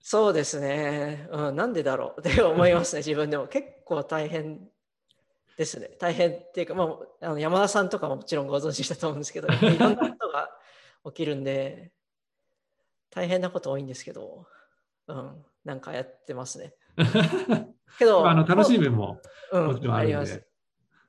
[0.01, 1.55] そうですね、うん。
[1.55, 3.47] なんでだろうって思いますね、自分でも。
[3.47, 4.67] 結構大変
[5.55, 5.91] ですね。
[5.99, 6.85] 大変っていうか、ま
[7.21, 10.49] あ、あの山田さんとかももちろんご存知したと思うんですけど、 いろんなことが
[11.05, 11.91] 起きるんで、
[13.11, 14.47] 大変なこと多いんですけど、
[15.07, 16.73] うん、なんかやってますね。
[17.99, 19.21] けど、あの楽しい面も
[19.51, 20.48] もちろんあるんで、うん、あります。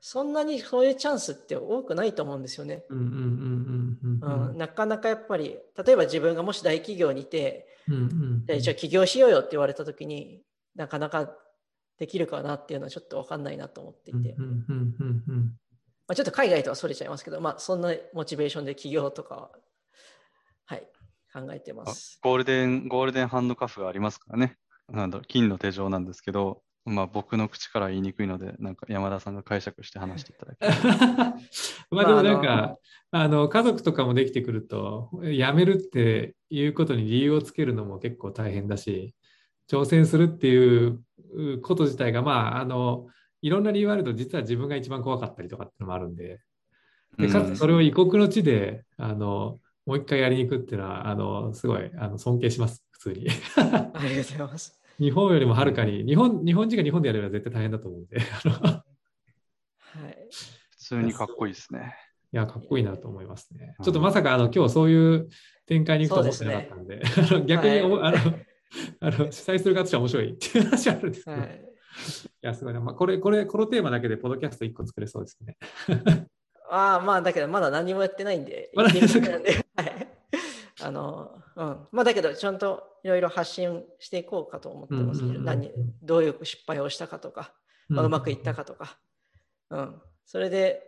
[0.01, 2.85] そんなにそういうチャンスって多くないと思うんですよね。
[4.57, 10.43] なかなかやっぱり、例えば自分がもし大企業にいて、うんうんじゃあ起業しようよって言われたときに
[10.75, 11.31] なかなか
[11.99, 14.37] できるかなっていうのはちょっと分かんないなと思っていて。
[16.07, 19.51] まあ、ちょっと海外とはそれちゃいますけど、まあ、そんなモチベーションで起業とか
[20.71, 20.87] はい、
[21.33, 22.21] 考えてます。
[22.23, 24.57] ゴールデン、ゴールデンハンドカフがありますからね。
[24.89, 30.61] なんだ金の手錠なんですけど、まあ、僕の口から言いにくいので、なんか山田さんが解釈して話していただき
[31.91, 32.79] まあでもなんか、
[33.11, 39.15] あの家族とかもできてくると、辞めるっていうことに理由をつけるのも結構大変だし、
[39.71, 41.01] 挑戦するっていう
[41.63, 43.07] こと自体が、まあ、あの、
[43.43, 46.41] いろんな理由あると、実は自分が一番怖かったりとかっていうのもあるんで、
[47.19, 53.29] でかつそれを異国の地で、あの、もう一回やりに行くっていうのは、あの、すごい、あの、尊敬します、普通に。
[53.57, 54.80] ありがとうございます。
[55.01, 58.85] 日本よりもはるかに、日本、日本人が日本でやれば絶対大変だと思うんで、は
[60.09, 60.29] い。
[60.71, 61.95] 普通にかっこいいですね。
[62.33, 63.75] いや、かっこいいなと思いますね。
[63.83, 65.29] ちょっとまさか、あの、今日そういう
[65.67, 67.05] 展開に行くと思ってなかったんで、で
[67.41, 68.17] ね、逆に、はい、あの、
[69.01, 71.65] あの主催する方としては面白いっていう話あるんですけど、はい
[72.43, 72.81] いや、すごいな。
[72.81, 75.57] まあ、これ、これ、このテーマだけでポッドキャスト1個作れそうですね。
[76.71, 80.09] ああ、まあだけどまだ何もやってないんで、まだやってないんではい。
[80.83, 81.89] あの、うん。
[81.93, 85.71] まあだけどちゃんといろいろ発信していこうかと思ってます、うんうんうんうん何
[86.03, 87.53] どういう失敗をしたかとか、
[87.89, 88.99] まあ、うまくいったかとか。
[89.71, 90.03] うん。
[90.25, 90.83] それで、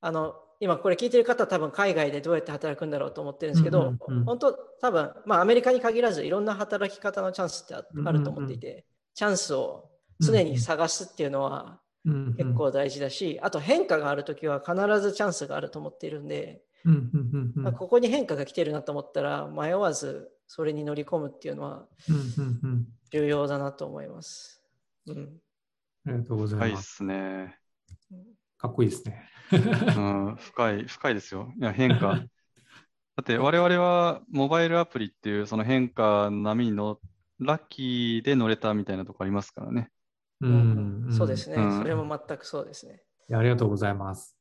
[0.00, 9.90] あの、今これ聞いてる方は多分海外でどうやって働くんだろうと思ってるんですけど、うんうんうん本当多分、まあアメリカに限らずいろんな働き方のチャンスってああると思っていて、チャンスを
[10.20, 24.62] 常に探すっていうのはうんうん結構大事だし、あと変化があるときは必ずチャンスがあると思っているんで、うんうんうんうんまあここに変化が来てるなと思ったら迷わずそれに乗り込むっていうのはうんうんうん重要だなと思います。
[25.06, 25.40] うん。
[26.06, 26.96] ありがとうござ深います。
[26.96, 27.56] すね。
[28.58, 29.28] かっこいいですね。
[29.52, 31.52] うん、深い、深いですよ。
[31.58, 32.16] いや、変化。
[33.16, 37.00] だって、我々はモバイルアプリっていうその変化の波に乗
[37.38, 39.90] ラッキーで乗れたみたいなとこありますからね。
[40.40, 43.02] うんそうですね、うんそれも全くそうですね。
[43.28, 44.35] いやありがとうございます。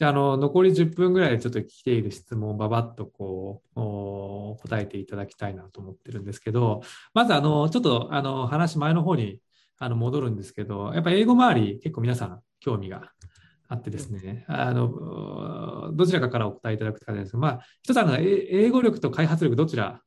[0.00, 6.80] じゃあ、あの、残り10分ぐらいでちょっと来ている質問をばばっとこう、お答えていただきたいなと思ってるんですけど、
[7.12, 9.40] まず、あの、ちょっと、あの、話前の方に
[9.78, 13.12] あの戻るんですけど、やっぱ英語周り結構皆さん興味が
[13.68, 20.00] あってですね、あの、どちらかからお答えいただくかですが、まあ、一つあの、え英語力と開発力どちら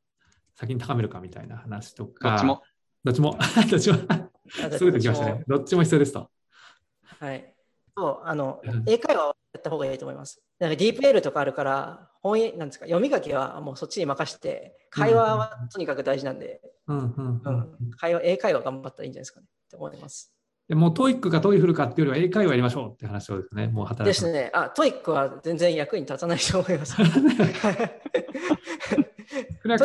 [0.56, 2.64] 先に高めるかみたいな話とか、どっちも。
[3.04, 3.38] どっちも、
[3.70, 4.30] どっちも、あ
[4.76, 5.44] すぐできましたね。
[5.48, 6.32] どっちも必要ですと。
[7.04, 7.54] はい。
[7.96, 10.42] そう、あのうん、英会話をやった方がいいと思います。
[10.60, 20.34] なんか DeepL とかあるから、本意なんですか、読み書きはもうそっちに任せて、会話はとにかく大事なんで、うんうんううんん、会話、英会話頑張ったらいいんじゃないですかねって思います。
[20.68, 24.50] でもう TOEIC か TOEFL かっていうよりは英会話やりましょうって話をですね、もう働いてですね。
[24.54, 26.96] あ、 TOEIC は全然役に立たないと思います。
[26.96, 27.06] トイ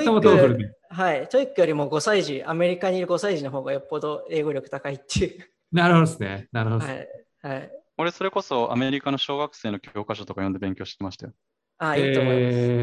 [0.04, 0.72] フルで。
[0.88, 1.28] はい。
[1.28, 5.44] TOEIC よりも5歳児、アメリカにいる5歳児の方がよっぽど英語力高いっていう。
[5.72, 6.48] なるほどですね。
[6.52, 7.08] なるほどですはね。
[7.44, 7.46] い。
[7.48, 7.72] はい。
[7.98, 11.32] 俺、それこそアメリカの小学生の教科書とか読んで勉強してましたよ。
[11.78, 12.74] あ、いいと思います。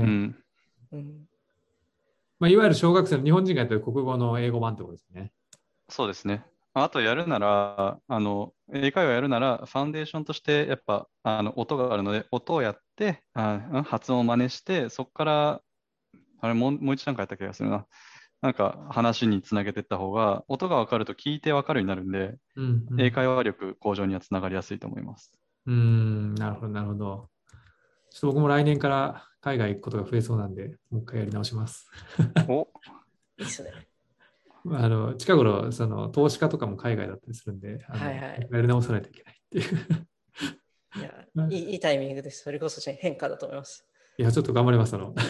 [0.00, 0.44] えーうん。
[0.92, 1.28] うん
[2.38, 5.32] まあ、いわゆる小学生の日本人がやってる国語の英語版ってことですね。
[5.88, 6.44] そうですね。
[6.72, 15.62] あとやるなら、あの、英会話やるなら、 foundation として、やっぱ、あの、音があるので、音をやって、あうん発音を真似して、そこから、
[16.40, 17.86] あれ、もう、もう一段階やった気がするな。
[18.44, 23.00] なんか、話につなげていった方が、音が分かると聞いて分かるようになるんで、うん、うん。
[23.00, 25.32] 英会話力向上にはつながりやすいと思います。
[25.64, 27.30] うーん、なるほど、なるほど。
[28.10, 31.88] ちょっと僕も来年から海外行くことが増えそうなんで、もう一回やり直します。
[32.46, 32.68] お、
[33.38, 33.70] いいっすね。
[34.72, 40.06] あの近頃その、投資家とかも海外だったりするんで、あのはいはいやり直さないといけないっていう。
[40.96, 42.42] いや、いいいいタイミングです。
[42.42, 43.86] それこそ変化だと思います。
[44.18, 44.94] いや、ちょっと頑張ります。
[44.94, 45.14] あの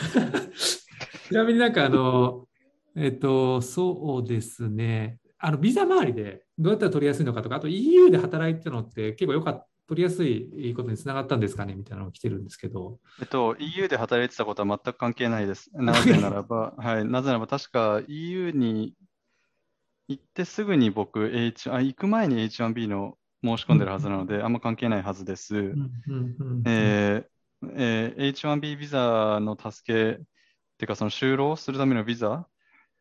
[1.29, 2.49] ちなみになんかあの、
[2.97, 12.99] えっと、そうですね、あのビザ周りでどうやったら取りやすいのかとか、あと EU で働いてたのって結構よかった、取りやすいことにつながったんですかねみたいなのが来てるんですけど。
[13.21, 15.71] えっと、EU で働いてたことは全く関係ないです。
[15.77, 18.95] なぜならば、はい、なぜならば、確か EU に
[20.09, 25.57] 行ってすぐに僕、H、あ、行く前に H1B の申し込んでるはずなので、あんま関係ないはずです。
[25.57, 27.35] うんうんうんえー
[27.77, 30.17] えー H1B ビザの助け、っ
[30.77, 32.47] ていうか、その就労するためのビザ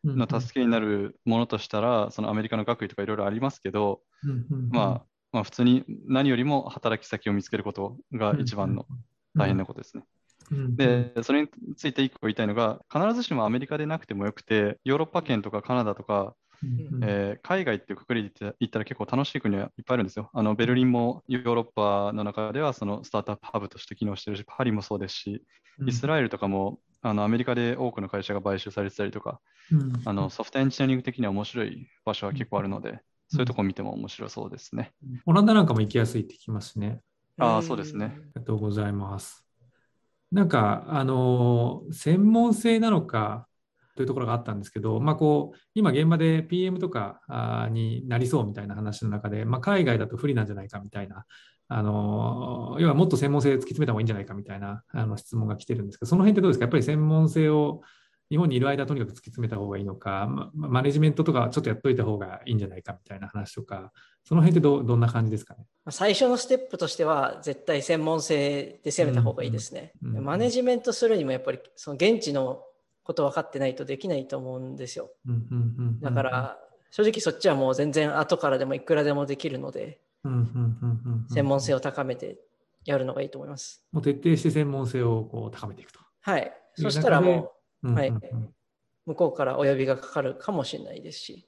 [0.04, 4.02] の助けになるものとしたら、そのアメリカの学位とかいろいろありますけど、
[4.70, 8.86] まあ、まあ、普通に何よりも働き先を見つけることが一番の
[9.36, 10.04] 大変なことですね。
[10.04, 10.10] う
[10.56, 16.36] んで、それについて一個言いたいのが、必ずしもアメリカでなくてもよくて、ヨーロッパ圏とかカナダとか、
[17.02, 20.30] えー海外っていうくくりで言った言ったら結構楽しい国はいっぱいあるんですよ。
[20.34, 25.44] あのベルリンもヨーロッパの中ではそのスタートアップハブとして機能してるし、パリもそうですし、
[25.86, 29.40] イスラエルとかもあのアメリカで多くの会社が買収されてたりとか、
[29.72, 34.94] うんあのソフトエンジニアリング的には面白い場所は結構あるので、そういうとこ見ても面白そうですね。
[35.26, 37.02] オランダなんかも行きやすいって聞きますね。
[37.38, 38.06] ああ、そうですね。
[38.06, 39.46] ありがとうございます。
[40.32, 43.48] なんか、あの、専門性なのか
[43.96, 47.22] というところがあったんですけど、まあ、こう、今現場で PM とか
[47.72, 51.26] になりそうみたいな話の中で、まあ、海外だと不利なんじゃないかみたいな、
[51.76, 56.66] あの、要はもっと専門性突き詰めた方がいいんじゃないかみたいなあの質問が来てるんですけど、その辺ってどうですか？
[56.66, 57.82] やっぱり専門性を
[58.30, 63.92] 日本にいる間とにかく突き詰めた方がいいのか、まマネジメントとかちょっとやっといた方がいいんじゃないかみたいな話とか、
[64.24, 65.66] その辺ってどどんな感じですかね？
[65.90, 69.94] 最初のステップとしては、絶対専門性で攻めた方がいいですね。
[70.04, 72.64] うんうんマネジメントするにもやっぱりその現地の
[73.04, 75.12] こと分かってないとできないと思うんですよ。
[76.02, 76.58] だから、
[76.92, 82.40] 正直そっちはもう全然後からでもいくらでもできるので、うんうんうんうんうん専門性を高めて
[82.86, 83.86] やるのがいいと思います。
[83.92, 86.00] もう徹底して専門性をこう高めていくと。
[86.22, 86.52] はい。
[86.76, 87.54] そしたらも
[87.84, 88.54] うんはいうんうんう
[89.06, 91.46] 向こうからお呼びがかかるかもしれないですし、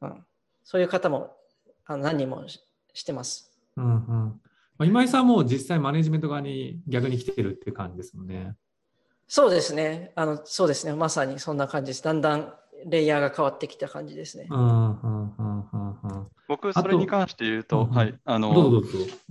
[0.00, 0.24] うん、
[0.62, 1.36] そういう方も
[1.84, 2.60] あの何人もし
[2.94, 3.52] してます。
[3.76, 3.88] うんう
[4.26, 4.40] ん
[4.82, 8.56] 今井さんも実際マネジメント側に逆に来てるっていう感じですもんね。
[9.28, 10.10] そうですね。
[10.16, 10.94] あの、そうですね。
[10.94, 12.02] まさにそんな感じです。
[12.02, 12.54] だんだん
[12.86, 14.46] レイヤーが変わってきた感じですね。
[16.60, 18.82] 僕、それに関して言うと、はい、あの、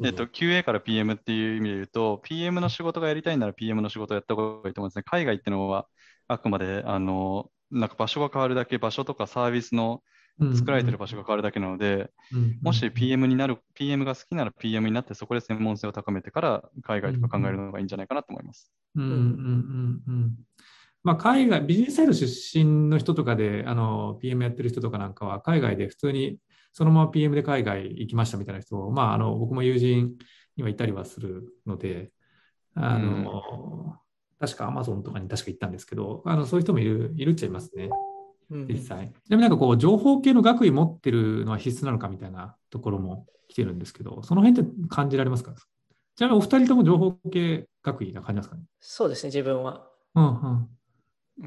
[0.04, 5.04] えっと、QA から PM っていう意味で言うと、PM の仕事がやりたいなら PM の仕事をやった方がいいと思うんですね。
[5.06, 5.86] 海外っていうのは、
[6.28, 10.02] あくまで、あの、なんか場所が変わるだけ、場所とかサービスの
[10.56, 12.10] 作られてる場所が変わるだけなので、
[12.62, 18.72] もし PM になる、PM が好きなら PM になって、そこで専門性を高めてから海外とか考えるのがいいんじゃないかなと思います。
[18.96, 20.36] うんうんうんうん
[21.02, 26.40] まあ、海外、ビジネスサイド出身の人とかで、あの、PM やってる人とかなんかは、海外で普通に
[26.72, 30.16] そのまま PM で海外行きましたみたいな人まあ、あの、僕も友人
[30.56, 32.12] にはいたりはするので、
[32.76, 33.98] あの、
[34.42, 37.90] うん、確か Amazon とかに確か行ったんですけど、あの、そういう人もいる、いるっちゃいますね。
[38.68, 39.12] 実際。
[39.26, 45.54] ちなみになんかこう、情報系の学位持ってるのは必須なのかみたいなところも来てるんですけど、その辺って感じられますか？
[46.16, 48.64] ちなみにお二人とも情報系学位な感じますかね？
[48.80, 49.88] そうですね、自分は。
[50.16, 50.68] うんうん。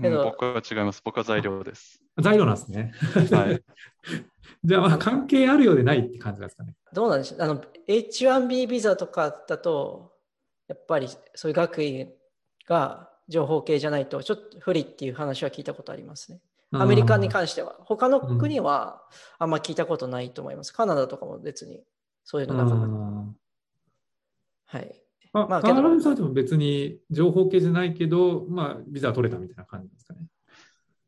[0.01, 1.03] けど、僕は違います。
[1.05, 2.01] 僕は材料です。
[2.19, 2.93] 材料なんですね。
[3.31, 3.63] はい。
[4.65, 6.75] じゃあ、まあ、関係あるようでないって感じですかね。
[6.93, 7.43] どうなんでしょう。
[7.43, 10.13] あの、H1B ビザとかだと、
[10.69, 12.09] やっぱりそういう学位
[12.67, 16.41] が情報系じゃないと、ちょっと不利っていう話は聞いたことありますね。
[16.73, 17.77] アメリカに関しては。
[17.81, 19.03] 他の国は
[19.39, 20.73] あんま聞いたことないと思います。
[20.73, 21.85] カナダとかも別に
[22.25, 22.81] そういうのなかっ
[24.71, 24.79] た。
[24.79, 25.02] はい。
[25.33, 30.27] あ、まあ、カナダさんでも別に情報系じゃないけど、まあ、ビザ取れたみたいな感じですかね。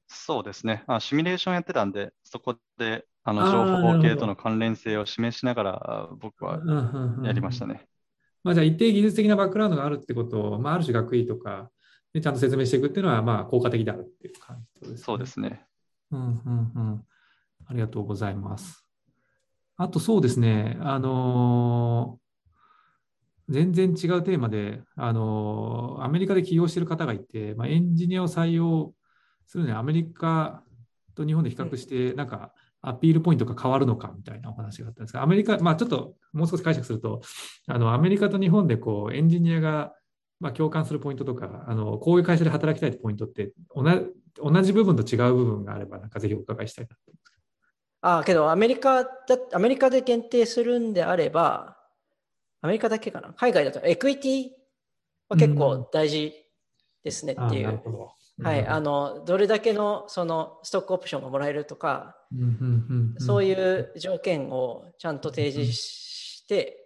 [0.07, 0.85] そうですね。
[0.87, 6.61] あシミュレーションやってたんで、そこであの情報系との関連性を示しながら僕は
[7.23, 7.87] やりましたね。
[8.43, 11.71] まあ、じゃあ一定技術的なバックグラウンドがあるってことを、まあ、ある種学位とか
[12.13, 14.99] でちゃんと説明していくっていうのはまあ効果的であるっていう感じですね。
[14.99, 15.65] そうですね。
[16.11, 17.05] うんうんうん。
[17.67, 18.87] ありがとうございます。
[19.77, 22.24] あとそうですね、あのー、
[23.49, 28.95] 全然違うテーマで、あのー、アメリカで起業している方がいて、まあ、エンジニアを採用
[29.47, 30.63] するのにアメリカ
[31.15, 37.21] と日本で比較して、なんかアピールポイントが変わるのかみたいなお話があったんですが、アメリカ、まあ、ちょっともう少し解釈すると、
[37.67, 39.95] あのアメリカと日本でこうエンジニアが
[40.41, 43.85] まあ共感するポイントとか、あのこういう会社で働きたいってポイントって同
[44.43, 47.35] 同じ部分と違う部分があれば、なんかぜひお伺いしたいなと思います。
[48.03, 49.11] ああ、けどアメリカだ、
[49.53, 51.74] アメリカで限定するんであれば、
[52.65, 53.35] アメリカだけかな？
[53.35, 54.49] 海外だとエクイティ
[55.29, 56.33] は結構大事
[57.05, 57.79] ですねっていう。
[58.43, 62.17] はい、あのどれだけのそのストックオプションがもらえるとか、
[63.19, 66.79] そういう条件をちゃんと提示して、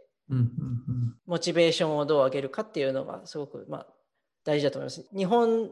[1.27, 3.87] モチベーションをどう上げるかっていうのがすごく、まあ、
[4.45, 5.07] 大事だと思います。
[5.17, 5.71] 日本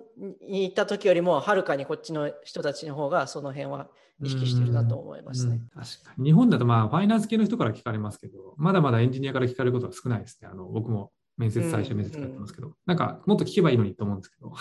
[0.49, 3.89] に行った時よりもはるかにこっちの人たちの方がその辺は
[4.23, 5.61] 意識してるなと思いますね。
[5.75, 6.25] 確かに。
[6.27, 10.49] 日本だとまあファイナンス系の人から聞かれますけど、まだまだエンジニアから聞かれることは少ないですね。
[10.51, 14.55] あの僕も面接、最初面接やってますけど、うんうん、なんかもっと聞けばいいのにと思うんですけど。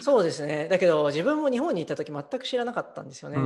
[0.00, 0.66] そうですね。
[0.68, 3.36] だけど自分も日本に行った時全く知らなかったんですよね。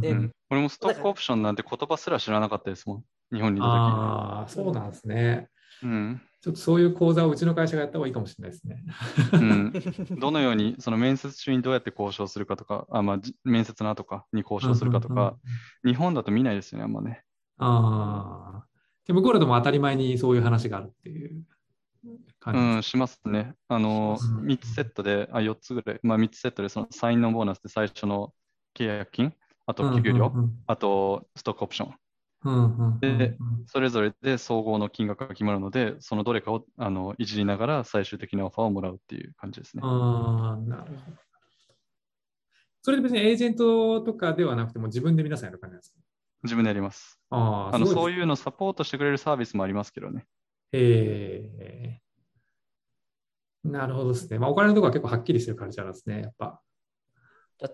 [0.00, 3.04] で、俺もストックオプションなんて言葉すら知らなかったですもん。
[3.34, 5.48] 日本にいた時ああ、そうなんですね。
[5.82, 6.20] うん。
[6.40, 8.82] ちょっとそういう講座をうちの会社がやった方がいいかもしれないですね。
[9.32, 15.36] うん、どのように、その面接中にどうやって交渉するかとか、あまあ、面接の後かに交渉するかとか、
[15.84, 17.22] 日本だと見ないですよね、あんまね。
[17.58, 18.66] ああ。
[19.06, 21.42] で向こうだとも当たり前にそういう話があるっていう
[22.38, 23.54] 感じうん、しますね。
[23.68, 28.32] あの、うん、3つセットで、あ、4つぐらい、まあ3つセットで、そのサインのボーナスで最初の
[28.74, 29.34] 契約金、
[29.66, 30.32] あと給料、
[30.66, 31.94] あとストックオプション。
[33.00, 33.36] で、
[33.66, 39.82] それぞれで総合の金額が決まるので、そのどれかをあのいじりながら最終的なオファーをもらうっていう感じですね。
[39.84, 41.16] ああ、なるほど。
[42.82, 46.00] それで別にエージェントとかではなくても自分で皆さんやる感じなんですか？
[46.42, 47.20] 自分でやります。
[47.28, 50.24] ああのそういうのサポートしてくれるサービスもありますけどね。
[50.72, 54.38] ええー、なるほどですね。
[54.38, 56.62] まあ、お金のところは結構はっきりしてる感じなんですね、やっぱ。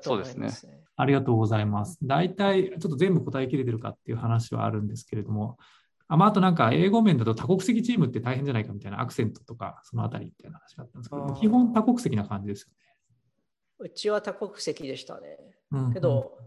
[0.01, 0.51] そうですね。
[0.97, 1.99] ありがとうございます。
[2.03, 5.59] 大体、ちょっと全部答えきれてるかっていう話はあるんですけれども、
[6.09, 12.77] あまあ、あとなんか英語面だと多国籍チームって大変じゃないかみたいなアクセントとか、そのあたりみたいな話があったんですけど、基本多国籍な感じですよね。
[13.79, 15.39] うちは多国籍でしたね。
[15.73, 16.39] うん、けど、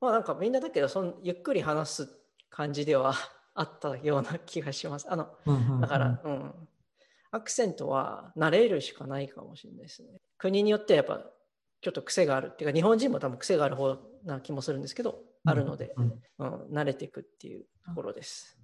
[0.00, 2.08] まあなんかみんなだけどそのゆっくり話す
[2.48, 3.14] 感じでは
[3.54, 5.10] あったような気がします。
[5.10, 5.28] あの、
[5.80, 6.68] だから、うん。
[7.34, 10.20] アクセントは慣れるしかないかもしれないですね。
[10.38, 11.24] 国によってやっぱ
[11.82, 18.56] ちょっと癖があるっていうか日本人も多分癖がある方な気もするんですけど、あるので、うん、うん、慣れていくっていうところです。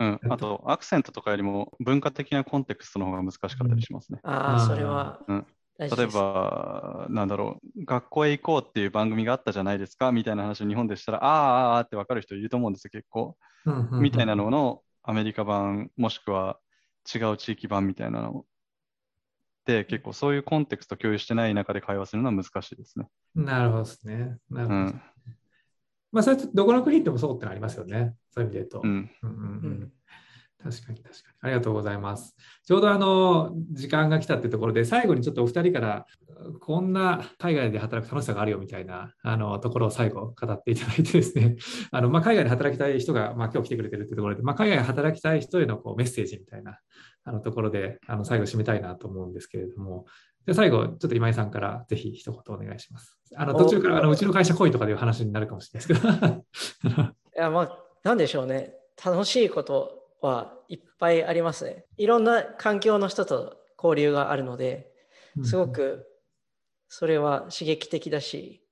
[0.00, 4.20] うん、あとアクセントとかよりも文化的なコンテクストの方が難しかったりしますね。
[4.22, 5.46] ああ、それは、うん、
[5.78, 13.36] 例えば、なんだろう、学校へ行こうっていう番組があったじゃないですかみたいな話を日本でしたら、ああ、ああって分かる人いると思うんですよ、結構。
[13.92, 16.58] みたいなののアメリカ版、もしくは
[17.12, 18.57] 違う地域版みたいなので、
[19.84, 23.06] 結構そういうコンテクスト共有してない中で会話するのは難しいですね。
[23.34, 24.38] なるほどですね。
[24.50, 25.02] なるほど、うん、
[26.12, 28.14] まあ、それどこの国行ってもそうってのありますよね。
[28.30, 28.80] そういう意味で言うと。
[28.82, 29.10] うん。
[29.22, 29.92] うんうんうん
[30.60, 31.36] 確かに確かに。
[31.42, 32.34] ありがとうございます。
[32.66, 36.06] ちょうどあの、時間が来たってところで、最後にちょっとお二人から、
[36.60, 41.56] こんな海外で働く楽しさがあるよみたいなあのところを最後語っていただいてですね、
[41.90, 46.78] あのまあ、海外で働きたい人が、まあ、今日来てくれてるってところで、まあ、海外で働きたい人へのこうメッセージみたいな
[47.28, 50.06] あのところで、あの最後締めたいなと思うんですけれども、
[50.46, 53.18] で最後、ちょっと今井さんからぜひ一言お願いします。
[53.36, 56.98] あの途中からあのうちの会社来いとかでいう話になるかもしれないですけど。
[57.36, 58.74] いや、まあ、なんでしょうね。
[59.04, 61.84] 楽しいことはいっぱいありますね。
[61.98, 64.90] いろんな環境の人と交流があるので、
[65.44, 66.06] すごく
[66.88, 68.64] それは刺激的だし、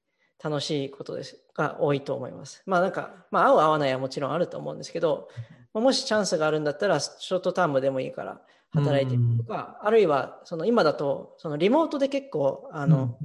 [0.42, 2.62] 楽しいことですが多いと思います。
[2.66, 5.28] まあなんか、まあ合う合わないはもちろんあると思うんですけど、
[5.72, 8.40] もしチャンスがあるんだったら、ショートタームでもいいから
[8.72, 13.18] 働いてみるとか、あるいはその今だとそのリモートで結構あの、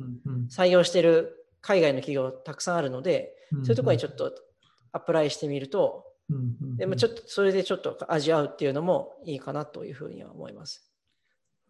[0.49, 4.33] 採用してる海外の企業たくさんあるので、そういうところにちょっと
[4.91, 6.05] アプライしてみると、
[6.77, 10.89] でもちょっとそれでちょっと味わうっていうのもいいかなというふうには思います。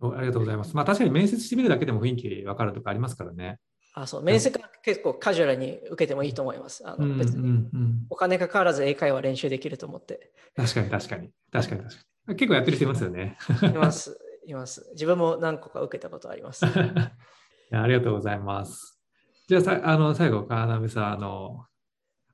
[0.01, 0.75] ありがとうございます。
[0.75, 3.59] まあ確かに面接してみるだけでも雰囲気分かるとかありますからね。
[3.93, 6.87] あそう面接は結構カジュアルに受けてもいいと思います。
[6.87, 7.67] あの別に
[8.09, 10.31] お金かからず英会話練習できると思って。
[10.55, 11.29] 確かに確かに。
[11.51, 12.35] 確かに確かに。
[12.35, 13.37] 結構やってる人いますよね。
[13.63, 14.17] います。
[14.45, 14.89] います。
[14.93, 16.65] 自分も何個か受けたことあります。
[17.73, 19.01] ありがとうございます。
[19.47, 21.65] じゃあさあの最後、川辺さんあの、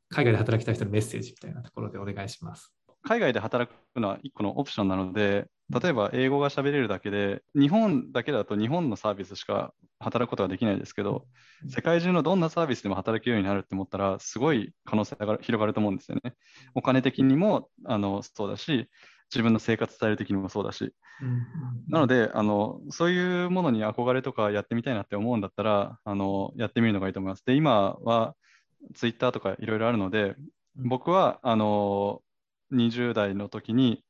[0.10, 2.72] 海外で働きたい人のメッセージみたいなところでお願いします。
[3.03, 11.26] 海外で働くのは一個のオプションなので、例えば英語が喋れるだけで、日本だけだと日本のサービスしか働くことができないですけど、
[11.68, 16.36] 世界中のどんなサービスでも働けるようになるって思ったら、すごい可能性が広がると思うんですよね。
[16.74, 18.89] お金的にもあのそうだし、
[19.30, 20.93] 自分の生活スタイル的にもそうだし。
[21.89, 27.43] なのであの、そういうものに憧れとかやってみたいなって思うんだったら、あのやってみるのがいいと思います。
[27.45, 28.36] で、今は
[28.95, 30.36] ツイッターとかいろいろあるので、
[30.76, 32.22] 僕はあの
[32.72, 34.03] 20代の時に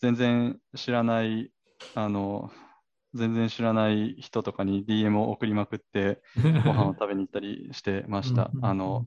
[0.00, 1.50] 全然知らない
[1.94, 2.50] あの
[3.14, 6.22] 全然知らない人とかに DM を送りまくって
[6.64, 8.50] ご飯を食べに行ったりしてました。
[8.62, 9.06] あの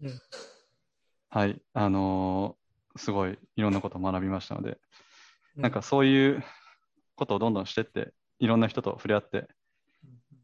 [1.30, 2.58] はい、あの
[2.96, 4.78] すごいいろんなことを学びましたので、
[5.56, 6.44] なんかそういう
[7.16, 9.48] ことをどんどんしてって、いろんな人と触れ合って、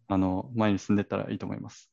[0.07, 1.91] あの前に進んでいったらいいと思います。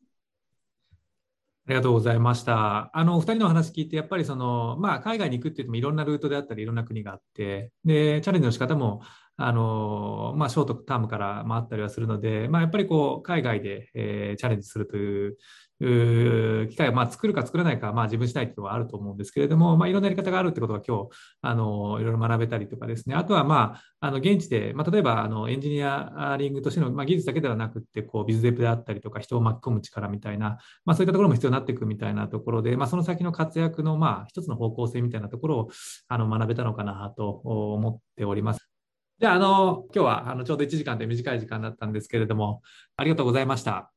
[1.66, 2.96] ありがとうございました。
[2.96, 9.00] あの、お二人の話聞いて、やっぱりその、まあ、海外に行くって言ってもいろんなルートであったり、いろんな国があって、で、チャレンジの仕方も、
[9.36, 15.38] あの、まあ、ショートタームからもあったりはするので、まあ、やっぱりこう、海外で、えー、チャレンジするという
[15.78, 21.08] 機会をまあ作るか作らないか、まあ、自分次第というのはあると思うんですけれども、まあ、いろんなやり方があるってことが今日
[21.42, 35.68] あのいろいろ学べたりとかですね、あとは、まあ、あの現地で、まあ、例えばあのエンジニアリングとしての、まあ、技術だけではなくてこうビズデープであったりとか人を巻き込む力みたいな、まあ、そういったところも必要になっていくみたいなところで、まあ、その先の活躍の、まあ、一つの方向性みたいなところを
[36.08, 38.70] あの学べたのかなと思っております。
[39.18, 42.60] じゃあ、あの今日はあのちょうど1時間で短い時間だったんですけれども、
[42.96, 43.95] ありがとうございました。